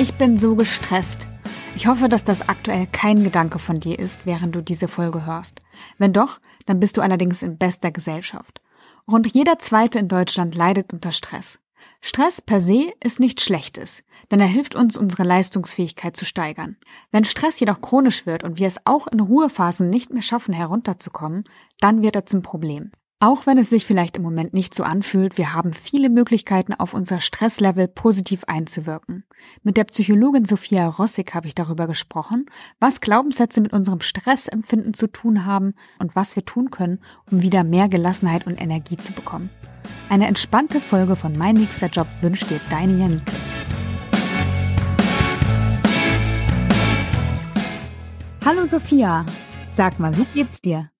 [0.00, 1.26] Ich bin so gestresst.
[1.76, 5.60] Ich hoffe, dass das aktuell kein Gedanke von dir ist, während du diese Folge hörst.
[5.98, 8.62] Wenn doch, dann bist du allerdings in bester Gesellschaft.
[9.06, 11.58] Rund jeder Zweite in Deutschland leidet unter Stress.
[12.00, 16.78] Stress per se ist nichts Schlechtes, denn er hilft uns, unsere Leistungsfähigkeit zu steigern.
[17.10, 21.44] Wenn Stress jedoch chronisch wird und wir es auch in Ruhephasen nicht mehr schaffen, herunterzukommen,
[21.78, 22.90] dann wird er zum Problem.
[23.22, 26.94] Auch wenn es sich vielleicht im Moment nicht so anfühlt, wir haben viele Möglichkeiten, auf
[26.94, 29.24] unser Stresslevel positiv einzuwirken.
[29.62, 32.46] Mit der Psychologin Sophia Rossig habe ich darüber gesprochen,
[32.78, 37.62] was Glaubenssätze mit unserem Stressempfinden zu tun haben und was wir tun können, um wieder
[37.62, 39.50] mehr Gelassenheit und Energie zu bekommen.
[40.08, 43.32] Eine entspannte Folge von Mein nächster Job wünscht dir deine Janike.
[48.46, 49.26] Hallo Sophia,
[49.68, 50.90] sag mal, wie geht's dir?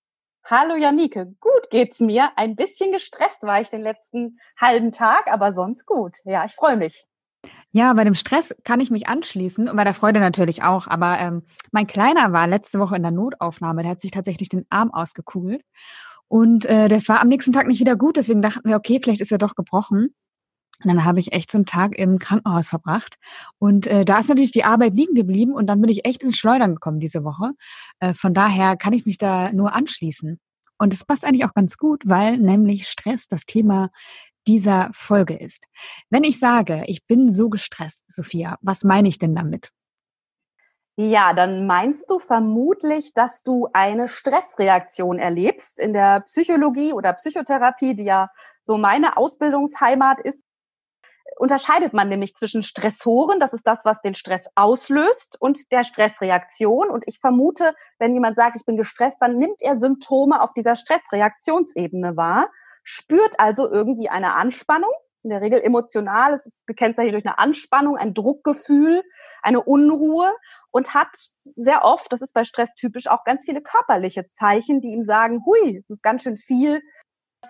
[0.53, 2.33] Hallo Janike, gut geht's mir.
[2.35, 6.17] Ein bisschen gestresst war ich den letzten halben Tag, aber sonst gut.
[6.25, 7.07] Ja, ich freue mich.
[7.71, 10.89] Ja, bei dem Stress kann ich mich anschließen und bei der Freude natürlich auch.
[10.89, 14.67] Aber ähm, mein Kleiner war letzte Woche in der Notaufnahme, der hat sich tatsächlich den
[14.71, 15.63] Arm ausgekugelt.
[16.27, 19.21] Und äh, das war am nächsten Tag nicht wieder gut, deswegen dachten wir, okay, vielleicht
[19.21, 20.17] ist er doch gebrochen.
[20.83, 23.17] Und dann habe ich echt so einen Tag im Krankenhaus verbracht.
[23.59, 26.39] Und äh, da ist natürlich die Arbeit liegen geblieben und dann bin ich echt ins
[26.39, 27.53] Schleudern gekommen diese Woche.
[28.01, 30.41] Äh, von daher kann ich mich da nur anschließen.
[30.81, 33.91] Und es passt eigentlich auch ganz gut, weil nämlich Stress das Thema
[34.47, 35.67] dieser Folge ist.
[36.09, 39.73] Wenn ich sage, ich bin so gestresst, Sophia, was meine ich denn damit?
[40.97, 45.79] Ja, dann meinst du vermutlich, dass du eine Stressreaktion erlebst.
[45.79, 48.31] In der Psychologie oder Psychotherapie, die ja
[48.63, 50.45] so meine Ausbildungsheimat ist,
[51.39, 56.91] unterscheidet man nämlich zwischen Stressoren, das ist das, was den Stress auslöst, und der Stressreaktion.
[56.91, 60.77] Und ich vermute, wenn jemand sagt, ich bin gestresst, dann nimmt er Symptome auf dieser
[60.77, 62.49] Stressreaktionsebene wahr,
[62.83, 64.93] spürt also irgendwie eine Anspannung,
[65.23, 69.03] in der Regel emotional, es ist gekennzeichnet durch eine Anspannung, ein Druckgefühl,
[69.43, 70.33] eine Unruhe
[70.71, 71.09] und hat
[71.45, 75.43] sehr oft, das ist bei Stress typisch, auch ganz viele körperliche Zeichen, die ihm sagen,
[75.45, 76.81] hui, es ist ganz schön viel,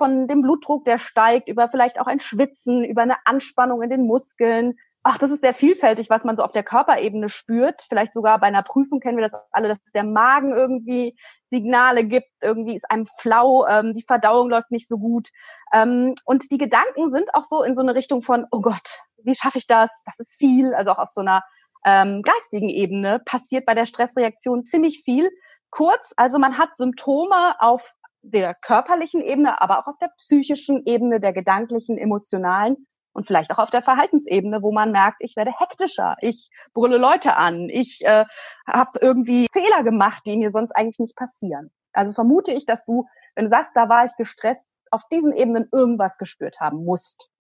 [0.00, 4.06] von dem Blutdruck, der steigt, über vielleicht auch ein Schwitzen, über eine Anspannung in den
[4.06, 4.78] Muskeln.
[5.03, 7.84] Ach, das ist sehr vielfältig, was man so auf der Körperebene spürt.
[7.87, 11.19] Vielleicht sogar bei einer Prüfung kennen wir das alle, dass der Magen irgendwie
[11.50, 15.28] Signale gibt, irgendwie ist einem flau, ähm, die Verdauung läuft nicht so gut.
[15.75, 19.34] Ähm, und die Gedanken sind auch so in so eine Richtung von, oh Gott, wie
[19.34, 19.91] schaffe ich das?
[20.06, 20.72] Das ist viel.
[20.72, 21.43] Also auch auf so einer
[21.84, 25.31] ähm, geistigen Ebene passiert bei der Stressreaktion ziemlich viel.
[25.69, 27.93] Kurz, also man hat Symptome auf
[28.23, 33.59] der körperlichen Ebene, aber auch auf der psychischen Ebene, der gedanklichen, emotionalen und vielleicht auch
[33.59, 38.25] auf der Verhaltensebene, wo man merkt, ich werde hektischer, ich brülle Leute an, ich äh,
[38.67, 41.71] habe irgendwie Fehler gemacht, die mir sonst eigentlich nicht passieren.
[41.93, 45.69] Also vermute ich, dass du, wenn du sagst, da war ich gestresst, auf diesen Ebenen
[45.73, 47.31] irgendwas gespürt haben musst.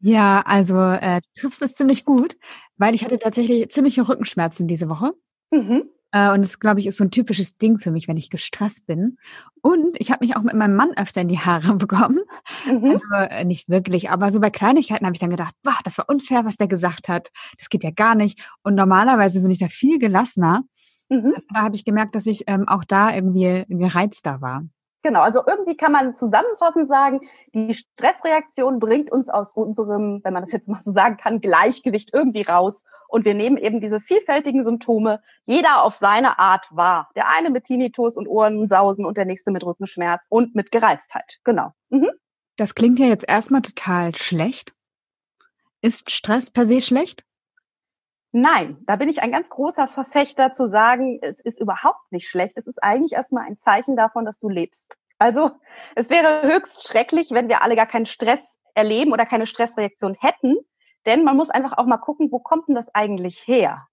[0.00, 2.36] Ja, also äh, du triffst es ziemlich gut,
[2.76, 5.12] weil ich hatte tatsächlich ziemliche Rückenschmerzen diese Woche.
[5.50, 5.90] Mhm.
[6.12, 8.86] Äh, und das, glaube ich, ist so ein typisches Ding für mich, wenn ich gestresst
[8.86, 9.18] bin.
[9.62, 12.20] Und ich habe mich auch mit meinem Mann öfter in die Haare bekommen.
[12.66, 12.84] Mhm.
[12.90, 16.08] Also äh, nicht wirklich, aber so bei Kleinigkeiten habe ich dann gedacht, boah, das war
[16.08, 17.28] unfair, was der gesagt hat.
[17.58, 18.40] Das geht ja gar nicht.
[18.62, 20.62] Und normalerweise bin ich da viel gelassener.
[21.08, 21.34] Mhm.
[21.52, 24.64] Da habe ich gemerkt, dass ich ähm, auch da irgendwie gereizter war.
[25.02, 27.20] Genau, also irgendwie kann man zusammenfassend sagen,
[27.54, 32.10] die Stressreaktion bringt uns aus unserem, wenn man das jetzt mal so sagen kann, Gleichgewicht
[32.12, 32.84] irgendwie raus.
[33.08, 37.08] Und wir nehmen eben diese vielfältigen Symptome, jeder auf seine Art wahr.
[37.16, 41.38] Der eine mit Tinnitus und Ohrensausen und der nächste mit Rückenschmerz und mit Gereiztheit.
[41.44, 41.72] Genau.
[41.88, 42.10] Mhm.
[42.56, 44.74] Das klingt ja jetzt erstmal total schlecht.
[45.80, 47.24] Ist Stress per se schlecht?
[48.32, 52.56] Nein, da bin ich ein ganz großer Verfechter zu sagen, es ist überhaupt nicht schlecht.
[52.56, 54.94] Es ist eigentlich erstmal ein Zeichen davon, dass du lebst.
[55.18, 55.50] Also
[55.96, 60.56] es wäre höchst schrecklich, wenn wir alle gar keinen Stress erleben oder keine Stressreaktion hätten.
[61.06, 63.86] Denn man muss einfach auch mal gucken, wo kommt denn das eigentlich her?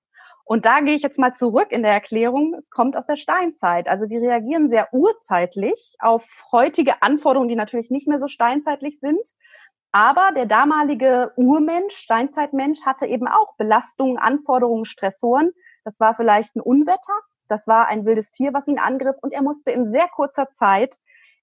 [0.46, 2.54] Und da gehe ich jetzt mal zurück in der Erklärung.
[2.58, 3.90] Es kommt aus der Steinzeit.
[3.90, 9.20] Also wir reagieren sehr urzeitlich auf heutige Anforderungen, die natürlich nicht mehr so steinzeitlich sind.
[9.92, 15.52] Aber der damalige Urmensch, Steinzeitmensch, hatte eben auch Belastungen, Anforderungen, Stressoren.
[15.84, 17.14] Das war vielleicht ein Unwetter,
[17.48, 20.98] das war ein wildes Tier, was ihn angriff und er musste in sehr kurzer Zeit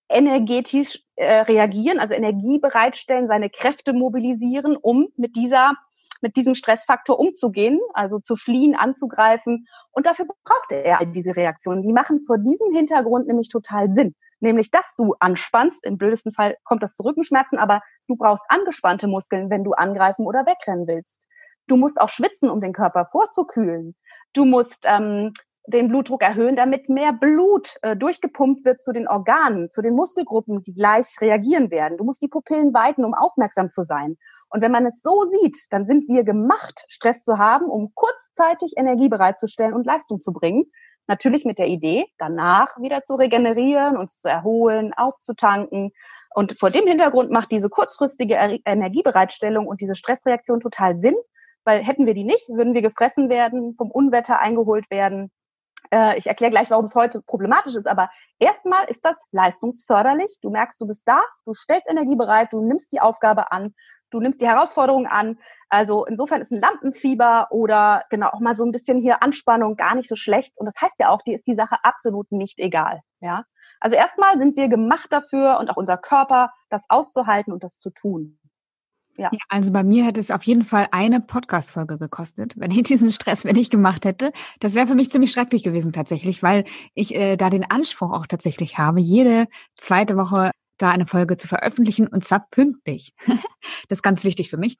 [0.09, 5.73] energetisch äh, reagieren, also Energie bereitstellen, seine Kräfte mobilisieren, um mit dieser
[6.21, 9.67] mit diesem Stressfaktor umzugehen, also zu fliehen, anzugreifen.
[9.93, 11.83] Und dafür brauchte er diese Reaktionen.
[11.83, 15.85] Die machen vor diesem Hintergrund nämlich total Sinn nämlich dass du anspannst.
[15.85, 20.27] Im blödesten Fall kommt das zu Rückenschmerzen, aber du brauchst angespannte Muskeln, wenn du angreifen
[20.27, 21.27] oder wegrennen willst.
[21.67, 23.95] Du musst auch schwitzen, um den Körper vorzukühlen.
[24.33, 25.33] Du musst ähm,
[25.67, 30.63] den Blutdruck erhöhen, damit mehr Blut äh, durchgepumpt wird zu den Organen, zu den Muskelgruppen,
[30.63, 31.97] die gleich reagieren werden.
[31.97, 34.17] Du musst die Pupillen weiten, um aufmerksam zu sein.
[34.51, 38.75] Und wenn man es so sieht, dann sind wir gemacht, Stress zu haben, um kurzzeitig
[38.77, 40.71] Energie bereitzustellen und Leistung zu bringen.
[41.07, 45.93] Natürlich mit der Idee, danach wieder zu regenerieren, uns zu erholen, aufzutanken.
[46.35, 48.35] Und vor dem Hintergrund macht diese kurzfristige
[48.65, 51.15] Energiebereitstellung und diese Stressreaktion total Sinn,
[51.65, 55.31] weil hätten wir die nicht, würden wir gefressen werden, vom Unwetter eingeholt werden.
[55.95, 58.11] Äh, ich erkläre gleich, warum es heute problematisch ist, aber
[58.41, 60.39] erstmal ist das leistungsförderlich.
[60.43, 63.75] Du merkst, du bist da, du stellst Energie bereit, du nimmst die Aufgabe an,
[64.11, 65.39] du nimmst die Herausforderung an.
[65.69, 69.95] Also insofern ist ein Lampenfieber oder genau auch mal so ein bisschen hier Anspannung gar
[69.95, 70.59] nicht so schlecht.
[70.59, 73.01] Und das heißt ja auch, die ist die Sache absolut nicht egal.
[73.21, 73.45] Ja.
[73.79, 77.91] Also erstmal sind wir gemacht dafür und auch unser Körper, das auszuhalten und das zu
[77.91, 78.41] tun.
[79.17, 79.31] Ja.
[79.33, 79.39] ja.
[79.49, 83.45] Also bei mir hätte es auf jeden Fall eine Podcast-Folge gekostet, wenn ich diesen Stress
[83.45, 84.33] wenn ich gemacht hätte.
[84.61, 86.65] Das wäre für mich ziemlich schrecklich gewesen tatsächlich, weil
[86.95, 89.47] ich äh, da den Anspruch auch tatsächlich habe, jede
[89.77, 93.15] zweite Woche da eine Folge zu veröffentlichen und zwar pünktlich.
[93.27, 94.77] das ist ganz wichtig für mich.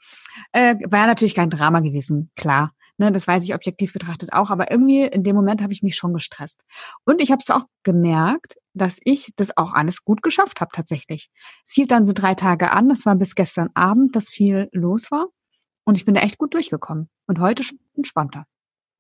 [0.53, 2.73] Äh, war natürlich kein Drama gewesen, klar.
[2.97, 5.97] Ne, das weiß ich objektiv betrachtet auch, aber irgendwie in dem Moment habe ich mich
[5.97, 6.63] schon gestresst.
[7.05, 11.29] Und ich habe es auch gemerkt, dass ich das auch alles gut geschafft habe tatsächlich.
[11.67, 15.11] Es hielt dann so drei Tage an, das war bis gestern Abend, dass viel los
[15.11, 15.27] war.
[15.85, 17.09] Und ich bin da echt gut durchgekommen.
[17.27, 18.47] Und heute schon entspannter.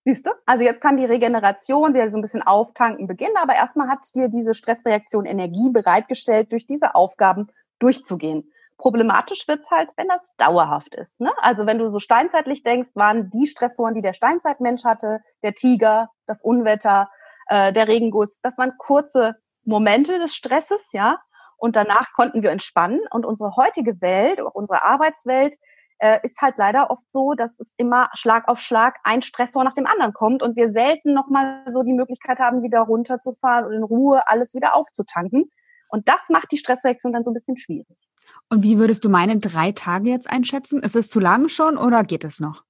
[0.04, 0.30] Siehst du?
[0.44, 4.28] Also jetzt kann die Regeneration wieder so ein bisschen auftanken beginnen, aber erstmal hat dir
[4.28, 7.48] diese Stressreaktion Energie bereitgestellt, durch diese Aufgaben
[7.78, 8.50] durchzugehen.
[8.76, 11.20] Problematisch wird's halt, wenn das dauerhaft ist.
[11.20, 11.32] Ne?
[11.38, 16.10] Also wenn du so steinzeitlich denkst, waren die Stressoren, die der Steinzeitmensch hatte, der Tiger,
[16.26, 17.08] das Unwetter,
[17.46, 21.18] äh, der Regenguss, das waren kurze Momente des Stresses, ja.
[21.56, 23.00] Und danach konnten wir entspannen.
[23.10, 25.56] Und unsere heutige Welt, auch unsere Arbeitswelt,
[25.98, 29.74] äh, ist halt leider oft so, dass es immer Schlag auf Schlag ein Stressor nach
[29.74, 33.82] dem anderen kommt und wir selten nochmal so die Möglichkeit haben, wieder runterzufahren und in
[33.84, 35.50] Ruhe alles wieder aufzutanken.
[35.88, 38.10] Und das macht die Stressreaktion dann so ein bisschen schwierig.
[38.50, 40.82] Und wie würdest du meine drei Tage jetzt einschätzen?
[40.82, 42.62] Ist es zu lang schon oder geht es noch?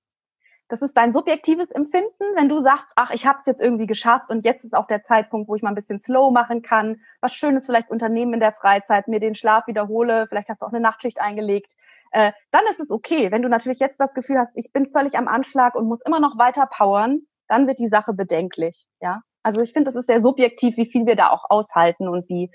[0.69, 4.31] Das ist dein subjektives Empfinden, wenn du sagst, ach, ich habe es jetzt irgendwie geschafft
[4.31, 7.35] und jetzt ist auch der Zeitpunkt, wo ich mal ein bisschen slow machen kann, was
[7.35, 10.81] Schönes vielleicht unternehmen in der Freizeit, mir den Schlaf wiederhole, vielleicht hast du auch eine
[10.81, 11.75] Nachtschicht eingelegt,
[12.13, 13.31] äh, dann ist es okay.
[13.31, 16.19] Wenn du natürlich jetzt das Gefühl hast, ich bin völlig am Anschlag und muss immer
[16.19, 18.87] noch weiter powern, dann wird die Sache bedenklich.
[19.03, 22.27] Ja, also ich finde, es ist sehr subjektiv, wie viel wir da auch aushalten und
[22.31, 22.51] wie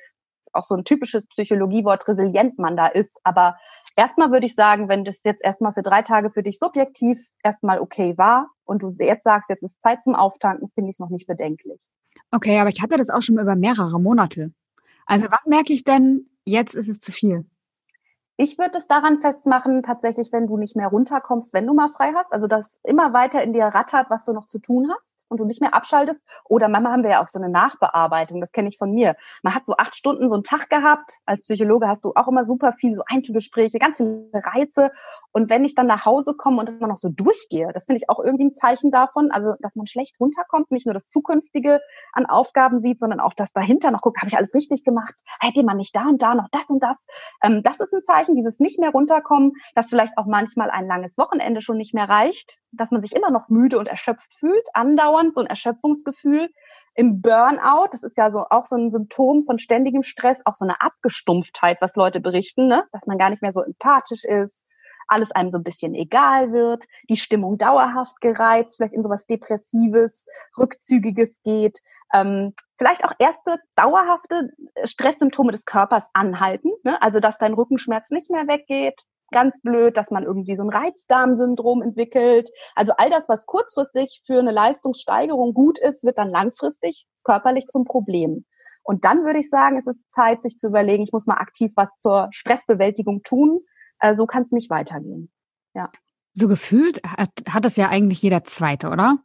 [0.54, 3.20] auch so ein typisches Psychologiewort resilient man da ist.
[3.24, 3.58] Aber
[3.96, 7.80] erstmal würde ich sagen, wenn das jetzt erstmal für drei Tage für dich subjektiv erstmal
[7.80, 11.10] okay war und du jetzt sagst, jetzt ist Zeit zum Auftanken, finde ich es noch
[11.10, 11.82] nicht bedenklich.
[12.32, 14.52] Okay, aber ich hatte das auch schon über mehrere Monate.
[15.06, 17.46] Also wann merke ich denn, jetzt ist es zu viel?
[18.42, 22.14] Ich würde es daran festmachen, tatsächlich, wenn du nicht mehr runterkommst, wenn du mal frei
[22.16, 25.42] hast, also das immer weiter in dir rattert, was du noch zu tun hast und
[25.42, 26.22] du nicht mehr abschaltest.
[26.46, 29.18] Oder manchmal haben wir ja auch so eine Nachbearbeitung, das kenne ich von mir.
[29.44, 31.18] Man hat so acht Stunden so einen Tag gehabt.
[31.26, 34.92] Als Psychologe hast du auch immer super viel so Einzelgespräche, ganz viele Reize.
[35.32, 38.02] Und wenn ich dann nach Hause komme und das immer noch so durchgehe, das finde
[38.02, 41.82] ich auch irgendwie ein Zeichen davon, also dass man schlecht runterkommt, nicht nur das Zukünftige
[42.14, 45.14] an Aufgaben sieht, sondern auch das dahinter noch guckt, habe ich alles richtig gemacht?
[45.40, 47.06] Hätte man nicht da und da noch das und das?
[47.44, 50.88] Ähm, das ist ein Zeichen Anführungszeichen, dieses nicht mehr runterkommen, dass vielleicht auch manchmal ein
[50.88, 54.68] langes Wochenende schon nicht mehr reicht, dass man sich immer noch müde und erschöpft fühlt,
[54.74, 56.50] andauernd so ein Erschöpfungsgefühl.
[56.96, 60.66] Im Burnout, das ist ja so auch so ein Symptom von ständigem Stress, auch so
[60.66, 62.84] eine Abgestumpftheit, was Leute berichten, ne?
[62.92, 64.66] dass man gar nicht mehr so empathisch ist,
[65.10, 70.26] alles einem so ein bisschen egal wird, die Stimmung dauerhaft gereizt, vielleicht in sowas Depressives,
[70.58, 71.80] Rückzügiges geht,
[72.14, 74.52] ähm, vielleicht auch erste dauerhafte
[74.84, 77.02] Stresssymptome des Körpers anhalten, ne?
[77.02, 78.96] also dass dein Rückenschmerz nicht mehr weggeht,
[79.32, 82.50] ganz blöd, dass man irgendwie so ein Reizdarmsyndrom entwickelt.
[82.76, 87.86] Also all das, was kurzfristig für eine Leistungssteigerung gut ist, wird dann langfristig körperlich zum
[87.86, 88.46] Problem.
[88.84, 91.72] Und dann würde ich sagen, es ist Zeit, sich zu überlegen, ich muss mal aktiv
[91.76, 93.60] was zur Stressbewältigung tun.
[94.00, 95.32] Äh, so kann es nicht weitergehen.
[95.74, 95.90] Ja.
[96.34, 99.20] So gefühlt hat, hat das ja eigentlich jeder Zweite, oder?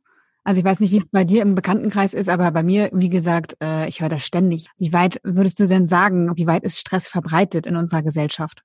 [0.44, 3.08] Also ich weiß nicht, wie es bei dir im Bekanntenkreis ist, aber bei mir, wie
[3.08, 4.68] gesagt, äh, ich höre das ständig.
[4.76, 8.62] Wie weit würdest du denn sagen, wie weit ist Stress verbreitet in unserer Gesellschaft?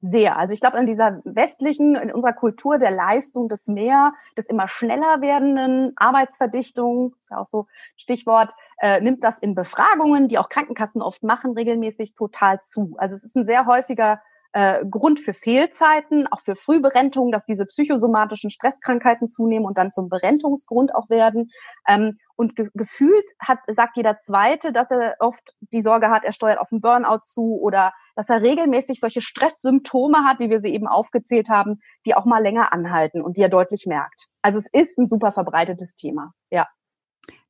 [0.00, 0.38] Sehr.
[0.38, 4.68] Also ich glaube, in dieser westlichen, in unserer Kultur der Leistung des mehr, des immer
[4.68, 10.48] schneller werdenden Arbeitsverdichtung, ist ja auch so Stichwort, äh, nimmt das in Befragungen, die auch
[10.48, 12.94] Krankenkassen oft machen, regelmäßig total zu.
[12.98, 17.66] Also es ist ein sehr häufiger äh, Grund für Fehlzeiten, auch für Frühberentungen, dass diese
[17.66, 21.50] psychosomatischen Stresskrankheiten zunehmen und dann zum Berentungsgrund auch werden.
[21.86, 26.32] Ähm, und ge gefühlt hat, sagt jeder Zweite, dass er oft die Sorge hat, er
[26.32, 30.72] steuert auf einen Burnout zu oder dass er regelmäßig solche Stresssymptome hat, wie wir sie
[30.72, 34.26] eben aufgezählt haben, die auch mal länger anhalten und die er deutlich merkt.
[34.42, 36.66] Also es ist ein super verbreitetes Thema, ja.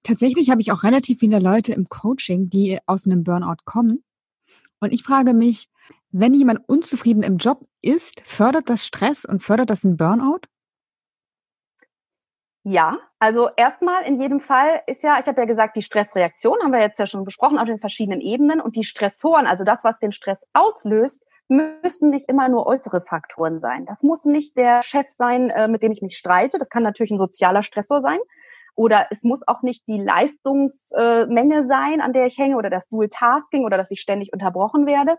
[0.02, 4.02] Tatsächlich habe ich auch relativ viele Leute im Coaching, die aus einem Burnout kommen
[4.80, 5.68] Und ich frage mich,
[6.10, 10.40] wenn jemand unzufrieden im Job ist, fördert das Stress und fördert das einen Burnout?
[12.64, 16.72] Ja, also erstmal in jedem Fall ist ja, ich habe ja gesagt, die Stressreaktion haben
[16.72, 19.98] wir jetzt ja schon besprochen auf den verschiedenen Ebenen und die Stressoren, also das, was
[20.00, 23.86] den Stress auslöst, müssen nicht immer nur äußere Faktoren sein.
[23.86, 26.58] Das muss nicht der Chef sein, äh, mit dem ich mich streite.
[26.58, 28.18] Das kann natürlich ein sozialer Stressor sein.
[28.74, 33.08] Oder es muss auch nicht die Leistungsmenge sein, an der ich hänge, oder das Dual
[33.08, 35.16] Tasking oder dass ich ständig unterbrochen werde.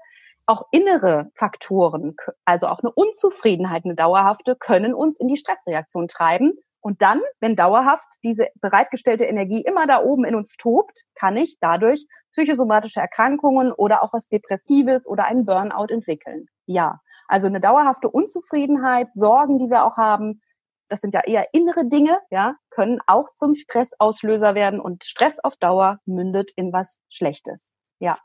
[0.49, 6.53] Auch innere Faktoren, also auch eine Unzufriedenheit, eine dauerhafte, können uns in die Stressreaktion treiben.
[6.81, 11.57] Und dann, wenn dauerhaft diese bereitgestellte Energie immer da oben in uns tobt, kann ich
[11.61, 16.47] dadurch psychosomatische Erkrankungen oder auch was Depressives oder einen Burnout entwickeln.
[16.65, 20.41] Ja, also eine dauerhafte Unzufriedenheit, Sorgen, die wir auch haben,
[20.87, 25.55] das sind ja eher innere Dinge, ja, können auch zum Stressauslöser werden und Stress auf
[25.57, 27.71] Dauer mündet in was Schlechtes.
[27.99, 28.17] Ja.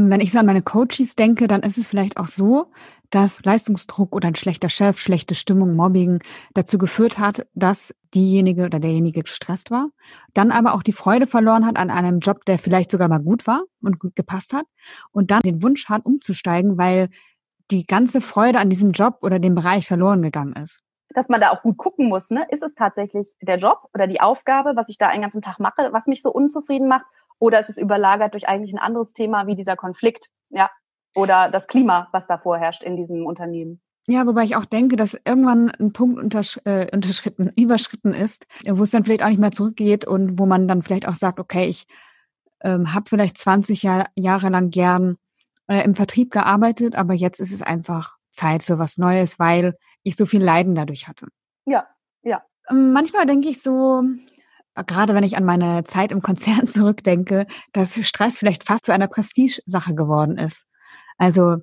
[0.00, 2.70] Wenn ich so an meine Coaches denke, dann ist es vielleicht auch so,
[3.10, 6.20] dass Leistungsdruck oder ein schlechter Chef, schlechte Stimmung, Mobbing
[6.54, 9.88] dazu geführt hat, dass diejenige oder derjenige gestresst war,
[10.34, 13.46] dann aber auch die Freude verloren hat an einem Job, der vielleicht sogar mal gut
[13.48, 14.66] war und gut gepasst hat
[15.10, 17.08] und dann den Wunsch hat, umzusteigen, weil
[17.72, 20.80] die ganze Freude an diesem Job oder dem Bereich verloren gegangen ist.
[21.10, 22.46] Dass man da auch gut gucken muss, ne?
[22.50, 25.88] Ist es tatsächlich der Job oder die Aufgabe, was ich da einen ganzen Tag mache,
[25.90, 27.06] was mich so unzufrieden macht?
[27.38, 30.28] Oder ist es überlagert durch eigentlich ein anderes Thema wie dieser Konflikt?
[30.50, 30.70] Ja,
[31.14, 33.80] oder das Klima, was da vorherrscht in diesem Unternehmen.
[34.06, 38.82] Ja, wobei ich auch denke, dass irgendwann ein Punkt untersch äh, unterschritten, überschritten ist, wo
[38.82, 41.66] es dann vielleicht auch nicht mehr zurückgeht und wo man dann vielleicht auch sagt, okay,
[41.66, 41.86] ich
[42.62, 45.18] ähm, habe vielleicht 20 Jahr, Jahre lang gern
[45.66, 50.16] äh, im Vertrieb gearbeitet, aber jetzt ist es einfach Zeit für was Neues, weil ich
[50.16, 51.26] so viel Leiden dadurch hatte.
[51.66, 51.86] Ja,
[52.22, 52.42] ja.
[52.70, 54.02] Ähm, manchmal denke ich so,
[54.86, 59.08] gerade wenn ich an meine Zeit im Konzern zurückdenke, dass Stress vielleicht fast zu einer
[59.08, 60.66] Prestigesache geworden ist.
[61.16, 61.56] Also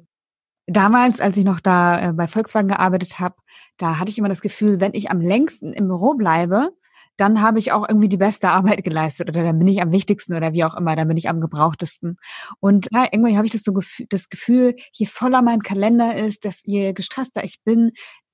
[0.67, 3.35] damals, als ich noch da äh, bei Volkswagen gearbeitet habe,
[3.77, 6.71] da hatte ich immer das Gefühl, wenn ich am längsten im Büro bleibe,
[7.17, 10.33] dann habe ich auch irgendwie die beste Arbeit geleistet oder dann bin ich am wichtigsten
[10.33, 12.17] oder wie auch immer, dann bin ich am gebrauchtesten.
[12.59, 13.79] Und ja, irgendwie habe ich das so
[14.09, 17.91] das Gefühl, je voller mein Kalender ist, dass je gestresster ich bin,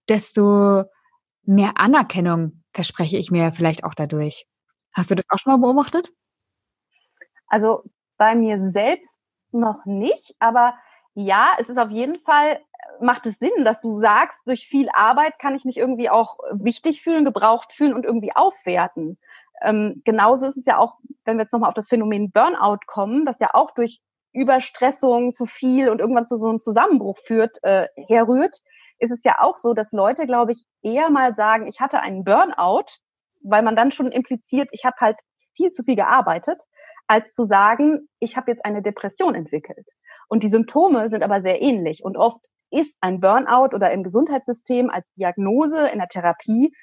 [0.09, 0.83] desto
[1.43, 4.45] mehr Anerkennung verspreche ich mir vielleicht auch dadurch.
[4.93, 6.11] Hast du das auch schon mal beobachtet?
[7.47, 7.83] Also
[8.17, 9.17] bei mir selbst
[9.51, 10.75] noch nicht, aber
[11.13, 12.59] ja, es ist auf jeden Fall,
[13.01, 17.01] macht es Sinn, dass du sagst, durch viel Arbeit kann ich mich irgendwie auch wichtig
[17.01, 19.17] fühlen, gebraucht fühlen und irgendwie aufwerten.
[19.61, 20.95] Ähm, genauso ist es ja auch,
[21.25, 24.01] wenn wir jetzt nochmal auf das Phänomen Burnout kommen, das ja auch durch
[24.33, 28.61] Überstressung zu viel und irgendwann zu so einem Zusammenbruch führt, äh, herrührt,
[28.99, 32.23] ist es ja auch so, dass Leute, glaube ich, eher mal sagen, ich hatte einen
[32.23, 32.85] Burnout,
[33.43, 35.17] weil man dann schon impliziert, ich habe halt
[35.55, 36.61] viel zu viel gearbeitet,
[37.07, 39.87] als zu sagen, ich habe jetzt eine Depression entwickelt.
[40.27, 42.03] Und die Symptome sind aber sehr ähnlich.
[42.03, 46.73] Und oft ist ein Burnout oder im Gesundheitssystem als Diagnose in der Therapie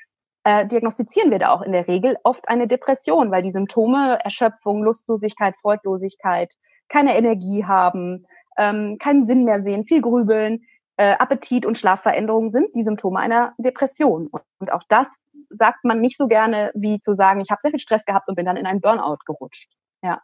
[0.45, 4.83] äh, diagnostizieren wir da auch in der Regel oft eine Depression, weil die Symptome Erschöpfung,
[4.83, 6.53] Lustlosigkeit, Freudlosigkeit,
[6.88, 8.25] keine Energie haben,
[8.57, 10.62] ähm, keinen Sinn mehr sehen, viel grübeln,
[10.97, 14.29] äh, Appetit und Schlafveränderungen sind die Symptome einer Depression.
[14.29, 15.07] Und, und auch das
[15.50, 18.35] sagt man nicht so gerne, wie zu sagen, ich habe sehr viel Stress gehabt und
[18.35, 19.71] bin dann in einen Burnout gerutscht.
[20.02, 20.21] Ja.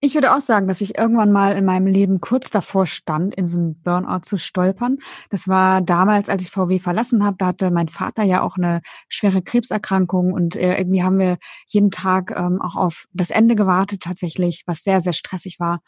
[0.00, 3.46] Ich würde auch sagen, dass ich irgendwann mal in meinem Leben kurz davor stand, in
[3.46, 4.98] so einen Burnout zu stolpern.
[5.30, 7.36] Das war damals, als ich VW verlassen habe.
[7.38, 11.90] Da hatte mein Vater ja auch eine schwere Krebserkrankung und äh, irgendwie haben wir jeden
[11.90, 15.80] Tag ähm, auch auf das Ende gewartet tatsächlich, was sehr, sehr stressig war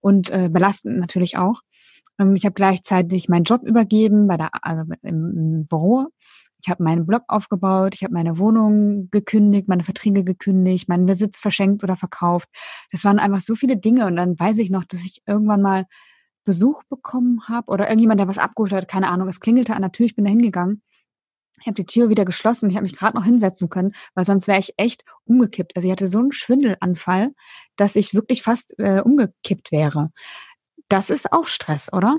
[0.00, 1.60] und äh, belastend natürlich auch.
[2.18, 6.06] Ähm, ich habe gleichzeitig meinen Job übergeben bei der, also im, im Büro
[6.62, 11.40] ich habe meinen Blog aufgebaut, ich habe meine Wohnung gekündigt, meine Verträge gekündigt, meinen Besitz
[11.40, 12.48] verschenkt oder verkauft.
[12.90, 14.06] Das waren einfach so viele Dinge.
[14.06, 15.84] Und dann weiß ich noch, dass ich irgendwann mal
[16.44, 19.28] Besuch bekommen habe oder irgendjemand, der was abgeholt hat, keine Ahnung.
[19.28, 20.82] Es klingelte an der Tür, ich bin da hingegangen.
[21.60, 24.24] Ich habe die Tür wieder geschlossen und ich habe mich gerade noch hinsetzen können, weil
[24.24, 25.74] sonst wäre ich echt umgekippt.
[25.74, 27.32] Also ich hatte so einen Schwindelanfall,
[27.76, 30.10] dass ich wirklich fast äh, umgekippt wäre.
[30.88, 32.18] Das ist auch Stress, oder?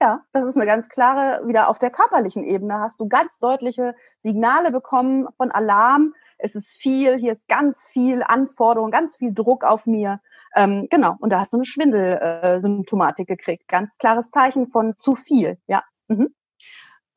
[0.00, 3.94] Ja, das ist eine ganz klare, wieder auf der körperlichen Ebene hast du ganz deutliche
[4.18, 6.12] Signale bekommen von Alarm.
[6.36, 10.20] Es ist viel, hier ist ganz viel Anforderung, ganz viel Druck auf mir.
[10.54, 13.68] Ähm, genau, und da hast du eine Schwindelsymptomatik gekriegt.
[13.68, 15.82] Ganz klares Zeichen von zu viel, ja.
[16.08, 16.34] Mhm.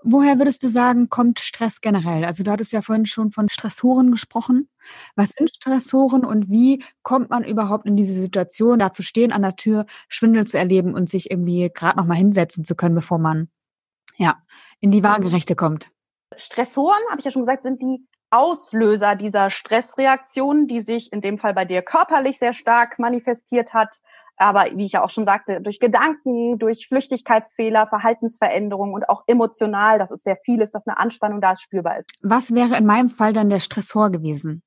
[0.01, 2.23] Woher würdest du sagen, kommt Stress generell?
[2.23, 4.69] Also du hattest ja vorhin schon von Stressoren gesprochen.
[5.15, 9.41] Was sind Stressoren und wie kommt man überhaupt in diese Situation, da zu stehen an
[9.41, 13.17] der Tür, Schwindel zu erleben und sich irgendwie gerade noch mal hinsetzen zu können, bevor
[13.17, 13.49] man
[14.17, 14.41] ja
[14.79, 15.91] in die Waagerechte kommt?
[16.37, 21.39] Stressoren, habe ich ja schon gesagt, sind die Auslöser dieser Stressreaktion, die sich in dem
[21.39, 23.97] Fall bei dir körperlich sehr stark manifestiert hat,
[24.39, 29.99] aber wie ich ja auch schon sagte, durch Gedanken, durch Flüchtigkeitsfehler, Verhaltensveränderungen und auch emotional,
[29.99, 32.09] das ist sehr vieles, dass eine Anspannung da ist, spürbar ist.
[32.23, 34.63] Was wäre in meinem Fall dann der Stressor gewesen?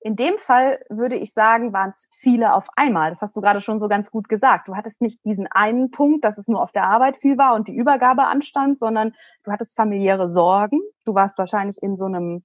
[0.00, 3.10] In dem Fall würde ich sagen, waren es viele auf einmal.
[3.10, 4.66] Das hast du gerade schon so ganz gut gesagt.
[4.66, 7.68] Du hattest nicht diesen einen Punkt, dass es nur auf der Arbeit viel war und
[7.68, 9.14] die Übergabe anstand, sondern
[9.44, 10.80] du hattest familiäre Sorgen.
[11.04, 12.42] Du warst wahrscheinlich in so einem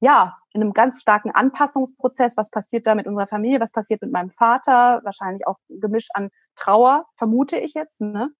[0.00, 2.36] ja, in einem ganz starken Anpassungsprozess.
[2.36, 3.60] Was passiert da mit unserer Familie?
[3.60, 5.00] Was passiert mit meinem Vater?
[5.04, 8.00] Wahrscheinlich auch Gemisch an Trauer, vermute ich jetzt.
[8.00, 8.30] Ne?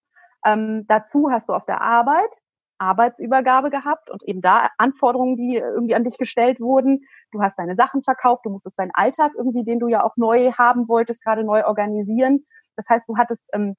[0.44, 2.40] Ähm, dazu hast du auf der Arbeit
[2.80, 7.04] Arbeitsübergabe gehabt und eben da Anforderungen, die irgendwie an dich gestellt wurden.
[7.30, 10.52] Du hast deine Sachen verkauft, du musstest deinen Alltag irgendwie, den du ja auch neu
[10.52, 12.46] haben wolltest, gerade neu organisieren.
[12.76, 13.76] Das heißt, du hattest ähm,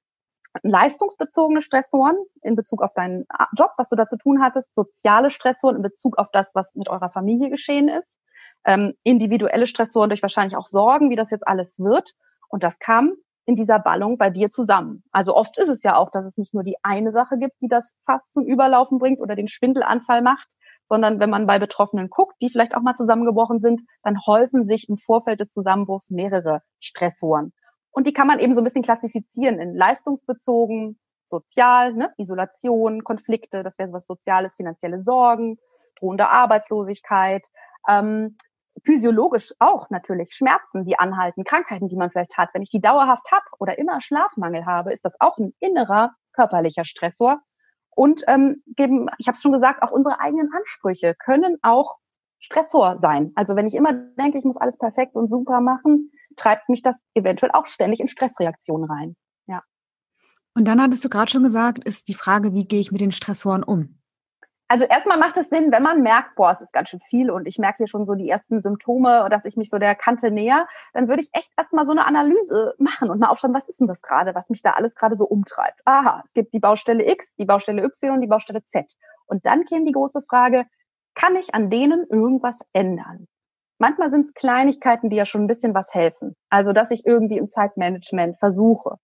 [0.62, 5.76] leistungsbezogene Stressoren in Bezug auf deinen Job, was du da zu tun hattest, soziale Stressoren
[5.76, 8.18] in Bezug auf das, was mit eurer Familie geschehen ist,
[8.64, 12.12] ähm, individuelle Stressoren durch wahrscheinlich auch Sorgen, wie das jetzt alles wird.
[12.48, 15.02] Und das kam in dieser Ballung bei dir zusammen.
[15.10, 17.68] Also oft ist es ja auch, dass es nicht nur die eine Sache gibt, die
[17.68, 20.52] das fast zum Überlaufen bringt oder den Schwindelanfall macht,
[20.86, 24.88] sondern wenn man bei Betroffenen guckt, die vielleicht auch mal zusammengebrochen sind, dann häufen sich
[24.88, 27.52] im Vorfeld des Zusammenbruchs mehrere Stressoren.
[27.92, 32.12] Und die kann man eben so ein bisschen klassifizieren in leistungsbezogen, sozial, ne?
[32.16, 35.58] Isolation, Konflikte, das wäre so was Soziales, finanzielle Sorgen,
[35.98, 37.46] drohende Arbeitslosigkeit,
[37.88, 38.36] ähm,
[38.84, 42.50] physiologisch auch natürlich Schmerzen, die anhalten, Krankheiten, die man vielleicht hat.
[42.52, 46.84] Wenn ich die dauerhaft habe oder immer Schlafmangel habe, ist das auch ein innerer körperlicher
[46.84, 47.40] Stressor.
[47.94, 51.98] Und ähm, geben, ich habe es schon gesagt, auch unsere eigenen Ansprüche können auch
[52.38, 53.32] Stressor sein.
[53.34, 56.96] Also wenn ich immer denke, ich muss alles perfekt und super machen, treibt mich das
[57.14, 59.16] eventuell auch ständig in Stressreaktionen rein.
[59.46, 59.62] Ja.
[60.54, 63.12] Und dann hattest du gerade schon gesagt, ist die Frage, wie gehe ich mit den
[63.12, 63.98] Stressoren um?
[64.72, 67.46] Also erstmal macht es Sinn, wenn man merkt, boah, es ist ganz schön viel und
[67.46, 70.66] ich merke hier schon so die ersten Symptome, dass ich mich so der Kante näher,
[70.94, 73.86] dann würde ich echt erstmal so eine Analyse machen und mal aufschauen, was ist denn
[73.86, 75.82] das gerade, was mich da alles gerade so umtreibt.
[75.84, 78.96] Aha, es gibt die Baustelle X, die Baustelle Y und die Baustelle Z.
[79.26, 80.64] Und dann käme die große Frage,
[81.14, 83.28] kann ich an denen irgendwas ändern?
[83.82, 86.36] Manchmal sind es Kleinigkeiten, die ja schon ein bisschen was helfen.
[86.50, 88.94] Also, dass ich irgendwie im Zeitmanagement versuche,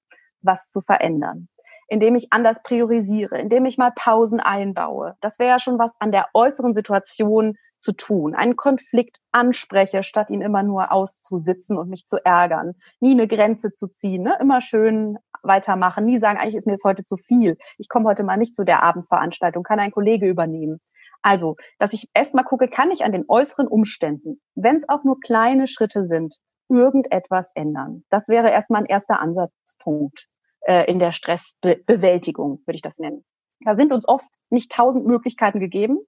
[0.40, 1.48] was zu verändern,
[1.88, 5.16] indem ich anders priorisiere, indem ich mal Pausen einbaue.
[5.20, 8.36] Das wäre ja schon was an der äußeren Situation zu tun.
[8.36, 12.74] Einen Konflikt anspreche, statt ihn immer nur auszusitzen und mich zu ärgern.
[13.00, 14.38] Nie eine Grenze zu ziehen, ne?
[14.40, 16.04] immer schön weitermachen.
[16.04, 17.56] Nie sagen, eigentlich ist mir das heute zu viel.
[17.78, 20.78] Ich komme heute mal nicht zu der Abendveranstaltung, kann ein Kollege übernehmen.
[21.22, 25.20] Also, dass ich erstmal gucke, kann ich an den äußeren Umständen, wenn es auch nur
[25.20, 26.36] kleine Schritte sind,
[26.68, 28.04] irgendetwas ändern.
[28.10, 30.28] Das wäre erstmal ein erster Ansatzpunkt
[30.60, 33.24] äh, in der Stressbewältigung, würde ich das nennen.
[33.64, 35.98] Da sind uns oft nicht tausend Möglichkeiten gegeben.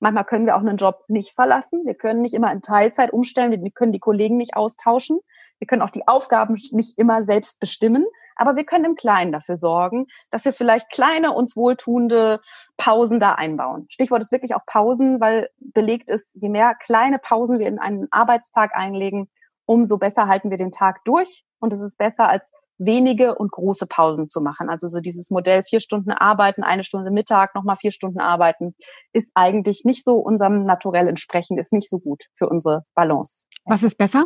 [0.00, 1.84] Manchmal können wir auch einen Job nicht verlassen.
[1.84, 3.50] Wir können nicht immer in Teilzeit umstellen.
[3.50, 5.20] Wir können die Kollegen nicht austauschen.
[5.58, 8.04] Wir können auch die Aufgaben nicht immer selbst bestimmen.
[8.36, 12.40] Aber wir können im Kleinen dafür sorgen, dass wir vielleicht kleine, uns wohltuende
[12.76, 13.86] Pausen da einbauen.
[13.88, 18.08] Stichwort ist wirklich auch Pausen, weil belegt ist, je mehr kleine Pausen wir in einen
[18.10, 19.28] Arbeitstag einlegen,
[19.66, 21.44] umso besser halten wir den Tag durch.
[21.60, 24.68] Und es ist besser als wenige und große Pausen zu machen.
[24.68, 28.74] Also so dieses Modell vier Stunden arbeiten, eine Stunde Mittag, nochmal vier Stunden arbeiten,
[29.12, 33.46] ist eigentlich nicht so unserem Naturell entsprechend, ist nicht so gut für unsere Balance.
[33.64, 34.24] Was ist besser?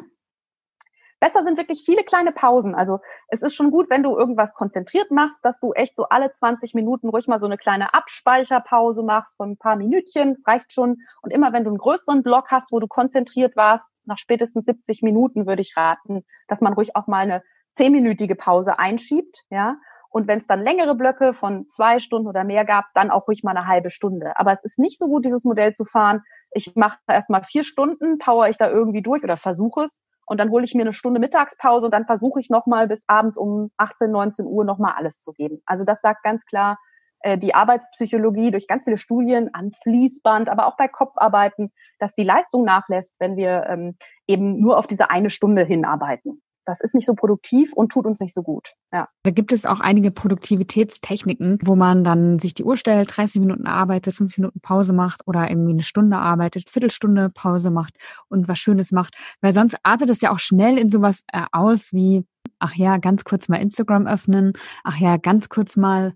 [1.19, 2.75] Besser sind wirklich viele kleine Pausen.
[2.75, 6.31] Also es ist schon gut, wenn du irgendwas konzentriert machst, dass du echt so alle
[6.31, 10.35] 20 Minuten ruhig mal so eine kleine Abspeicherpause machst von ein paar Minütchen.
[10.35, 10.99] Das reicht schon.
[11.23, 15.03] Und immer wenn du einen größeren Block hast, wo du konzentriert warst, nach spätestens 70
[15.03, 17.43] Minuten würde ich raten, dass man ruhig auch mal eine
[17.75, 19.77] zehnminütige Pause einschiebt, ja.
[20.11, 23.43] Und wenn es dann längere Blöcke von zwei Stunden oder mehr gab, dann auch ruhig
[23.43, 24.33] mal eine halbe Stunde.
[24.39, 26.23] Aber es ist nicht so gut, dieses Modell zu fahren.
[26.53, 30.39] Ich mache erst mal vier Stunden, power ich da irgendwie durch oder versuche es und
[30.39, 33.71] dann hole ich mir eine Stunde Mittagspause und dann versuche ich nochmal bis abends um
[33.77, 35.63] 18, 19 Uhr nochmal alles zu geben.
[35.67, 36.79] Also das sagt ganz klar
[37.21, 42.25] äh, die Arbeitspsychologie durch ganz viele Studien an Fließband, aber auch bei Kopfarbeiten, dass die
[42.25, 47.07] Leistung nachlässt, wenn wir ähm, eben nur auf diese eine Stunde hinarbeiten das ist nicht
[47.07, 48.75] so produktiv und tut uns nicht so gut.
[48.93, 49.09] Ja.
[49.23, 53.67] Da gibt es auch einige Produktivitätstechniken, wo man dann sich die Uhr stellt, 30 Minuten
[53.67, 57.95] arbeitet, 5 Minuten Pause macht oder irgendwie eine Stunde arbeitet, Viertelstunde Pause macht
[58.29, 59.15] und was Schönes macht.
[59.41, 62.27] Weil sonst artet es ja auch schnell in sowas äh, aus wie,
[62.59, 64.53] ach ja, ganz kurz mal Instagram öffnen,
[64.83, 66.15] ach ja, ganz kurz mal